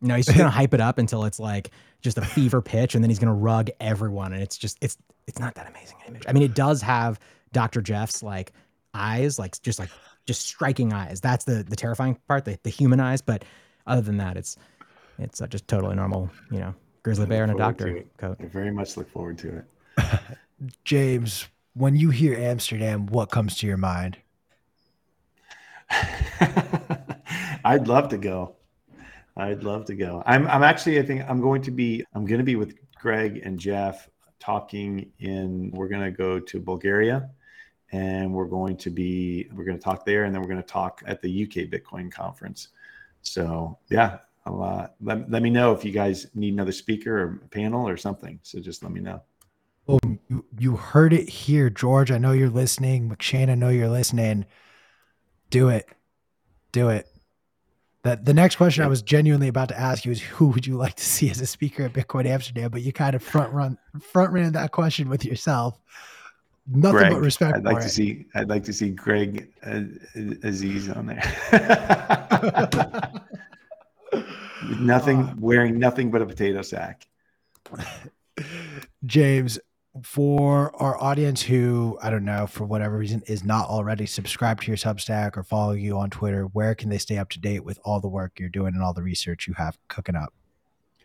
[0.00, 1.70] No he's just gonna hype it up until it's like
[2.00, 4.96] just a fever pitch and then he's gonna rug everyone and it's just it's
[5.26, 6.24] it's not that amazing an image.
[6.26, 7.20] I mean it does have
[7.52, 8.52] dr jeff's like
[8.94, 9.90] eyes, like just like
[10.26, 11.20] just striking eyes.
[11.20, 13.20] That's the the terrifying part, the, the human eyes.
[13.20, 13.44] But
[13.86, 14.56] other than that, it's
[15.18, 18.36] it's uh, just totally normal, you know, grizzly bear and a doctor coat.
[18.40, 20.20] I very much look forward to it.
[20.84, 24.18] James, when you hear Amsterdam, what comes to your mind?
[27.64, 28.56] I'd love to go.
[29.36, 30.22] I'd love to go.
[30.26, 33.40] I'm I'm actually I think I'm going to be I'm going to be with Greg
[33.44, 34.08] and Jeff
[34.38, 37.30] talking in we're going to go to Bulgaria
[37.92, 40.66] and we're going to be we're going to talk there and then we're going to
[40.66, 42.68] talk at the uk bitcoin conference
[43.24, 47.88] so yeah uh, let, let me know if you guys need another speaker or panel
[47.88, 48.38] or something.
[48.42, 49.22] So just let me know.
[49.86, 52.10] Well you, you heard it here george.
[52.10, 53.08] I know you're listening.
[53.10, 54.46] Mcshane i know you're listening.
[55.50, 55.88] Do it.
[56.72, 57.06] Do it.
[58.02, 60.76] That the next question I was genuinely about to ask you is who would you
[60.76, 62.70] like to see as a speaker at Bitcoin Amsterdam?
[62.70, 65.78] But you kind of front run front ran that question with yourself
[66.66, 67.12] nothing Greg.
[67.12, 67.56] but respect.
[67.56, 67.90] I'd like to it.
[67.90, 68.26] see.
[68.34, 71.22] I'd like to see Greg Aziz on there.
[74.78, 77.06] nothing uh, wearing nothing but a potato sack.
[79.04, 79.58] James,
[80.02, 84.68] for our audience who I don't know for whatever reason is not already subscribed to
[84.68, 87.78] your Substack or following you on Twitter, where can they stay up to date with
[87.84, 90.32] all the work you're doing and all the research you have cooking up?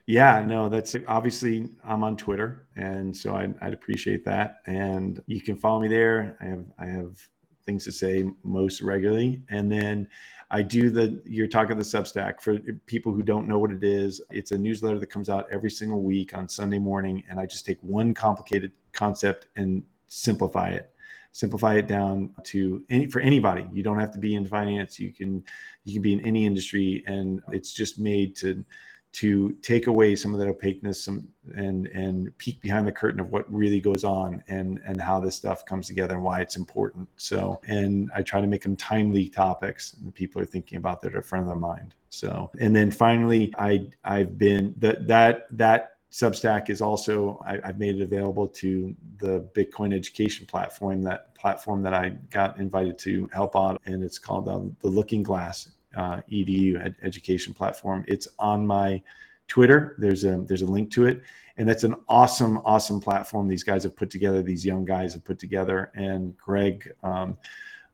[0.10, 4.62] Yeah, no, that's obviously I'm on Twitter, and so I'd, I'd, appreciate that.
[4.66, 6.36] And you can follow me there.
[6.42, 7.30] I have I have
[7.64, 10.08] things to say most regularly, and then
[10.50, 12.58] I do the you're talking the Substack for
[12.88, 14.20] people who don't know what it is.
[14.32, 17.68] It's a newsletter that comes out every single week on Sunday morning, and I just
[17.68, 20.90] take one complicated concept and simplify it
[21.32, 25.14] simplify it down to any for anybody you don't have to be in finance you
[25.14, 25.44] can
[25.86, 28.66] you can be in any industry and it's just made to
[29.12, 33.32] to take away some of that opaqueness some, and and peek behind the curtain of
[33.32, 37.08] what really goes on and and how this stuff comes together and why it's important.
[37.18, 41.16] So and i try to make them timely topics and people are thinking about that
[41.16, 41.96] are front of their mind.
[42.10, 47.78] So and then finally i i've been that that that substack is also I, have
[47.78, 53.30] made it available to the bitcoin education platform that platform that i got invited to
[53.32, 58.06] help out and it's called um, the looking glass uh, edu ed- education platform.
[58.08, 59.02] It's on my
[59.48, 59.96] Twitter.
[59.98, 61.22] There's a there's a link to it,
[61.58, 63.48] and that's an awesome awesome platform.
[63.48, 64.42] These guys have put together.
[64.42, 67.38] These young guys have put together, and Greg um,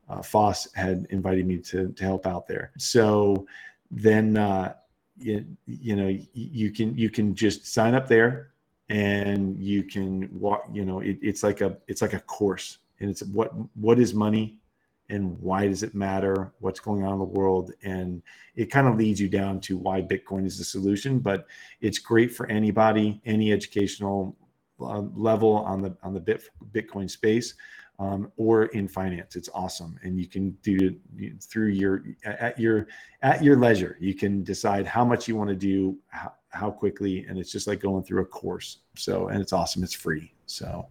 [0.08, 2.72] uh, Foss had invited me to to help out there.
[2.78, 3.46] So
[3.90, 4.36] then.
[4.36, 4.74] Uh,
[5.18, 8.50] you, you know you can you can just sign up there
[8.88, 13.10] and you can walk you know it, it's like a it's like a course and
[13.10, 14.58] it's what what is money
[15.08, 17.72] and why does it matter what's going on in the world?
[17.82, 18.22] And
[18.56, 21.46] it kind of leads you down to why bitcoin is the solution but
[21.80, 24.36] it's great for anybody any educational
[24.80, 26.42] uh, level on the on the bit
[26.72, 27.54] bitcoin space
[27.98, 29.36] um, or in finance.
[29.36, 32.88] It's awesome and you can do it through your at your
[33.22, 33.96] at your leisure.
[34.00, 37.66] You can decide how much you want to do how, how quickly and it's just
[37.66, 38.78] like going through a course.
[38.96, 39.82] So and it's awesome.
[39.82, 40.32] It's free.
[40.46, 40.86] So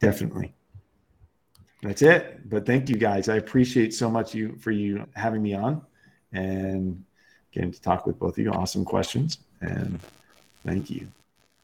[0.00, 0.54] definitely
[1.82, 5.54] that's it but thank you guys i appreciate so much you for you having me
[5.54, 5.82] on
[6.32, 7.02] and
[7.52, 10.00] getting to talk with both of you awesome questions and
[10.64, 11.06] thank you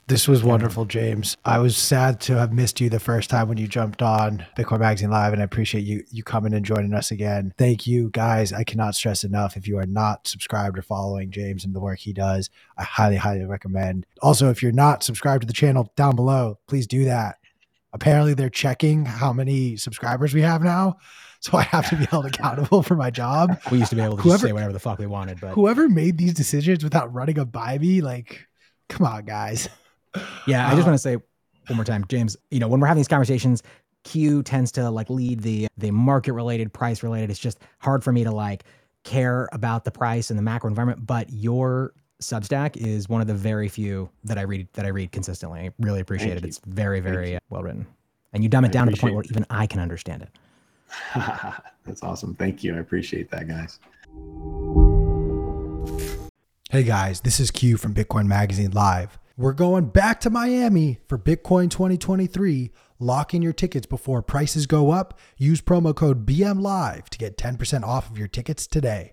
[0.09, 1.37] this was wonderful, James.
[1.45, 4.81] I was sad to have missed you the first time when you jumped on Bitcoin
[4.81, 7.55] Magazine Live, and I appreciate you you coming and joining us again.
[7.57, 8.53] Thank you, guys.
[8.53, 9.57] I cannot stress enough.
[9.57, 13.17] If you are not subscribed or following James and the work he does, I highly,
[13.17, 14.05] highly recommend.
[14.21, 17.37] Also, if you're not subscribed to the channel down below, please do that.
[17.93, 20.97] Apparently, they're checking how many subscribers we have now
[21.43, 23.61] so I have to be held accountable for my job.
[23.71, 25.89] We used to be able to whoever, say whatever the fuck we wanted, but whoever
[25.89, 28.47] made these decisions without running a by me, like,
[28.89, 29.69] come on, guys.
[30.47, 32.37] Yeah, I just uh, want to say one more time, James.
[32.51, 33.63] You know, when we're having these conversations,
[34.05, 37.31] Q tends to like lead the the market related, price related.
[37.31, 38.65] It's just hard for me to like
[39.05, 41.07] care about the price and the macro environment.
[41.07, 45.13] But your Substack is one of the very few that I read that I read
[45.13, 45.61] consistently.
[45.61, 46.45] I really appreciate Thank it.
[46.45, 46.49] You.
[46.49, 47.87] It's very very uh, well written,
[48.33, 50.31] and you dumb it I down to the point where even I can understand it.
[51.85, 52.35] That's awesome.
[52.35, 52.77] Thank you.
[52.77, 53.79] I appreciate that, guys.
[56.71, 59.19] Hey guys, this is Q from Bitcoin Magazine Live.
[59.37, 62.71] We're going back to Miami for Bitcoin 2023.
[62.99, 65.19] Lock in your tickets before prices go up.
[65.37, 69.13] Use promo code BMLive to get 10% off of your tickets today.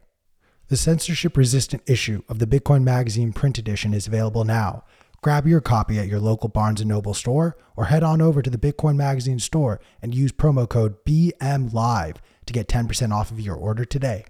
[0.70, 4.84] The censorship resistant issue of the Bitcoin Magazine print edition is available now.
[5.24, 8.52] Grab your copy at your local Barnes & Noble store or head on over to
[8.52, 13.56] the Bitcoin Magazine store and use promo code BMLive to get 10% off of your
[13.56, 14.26] order today.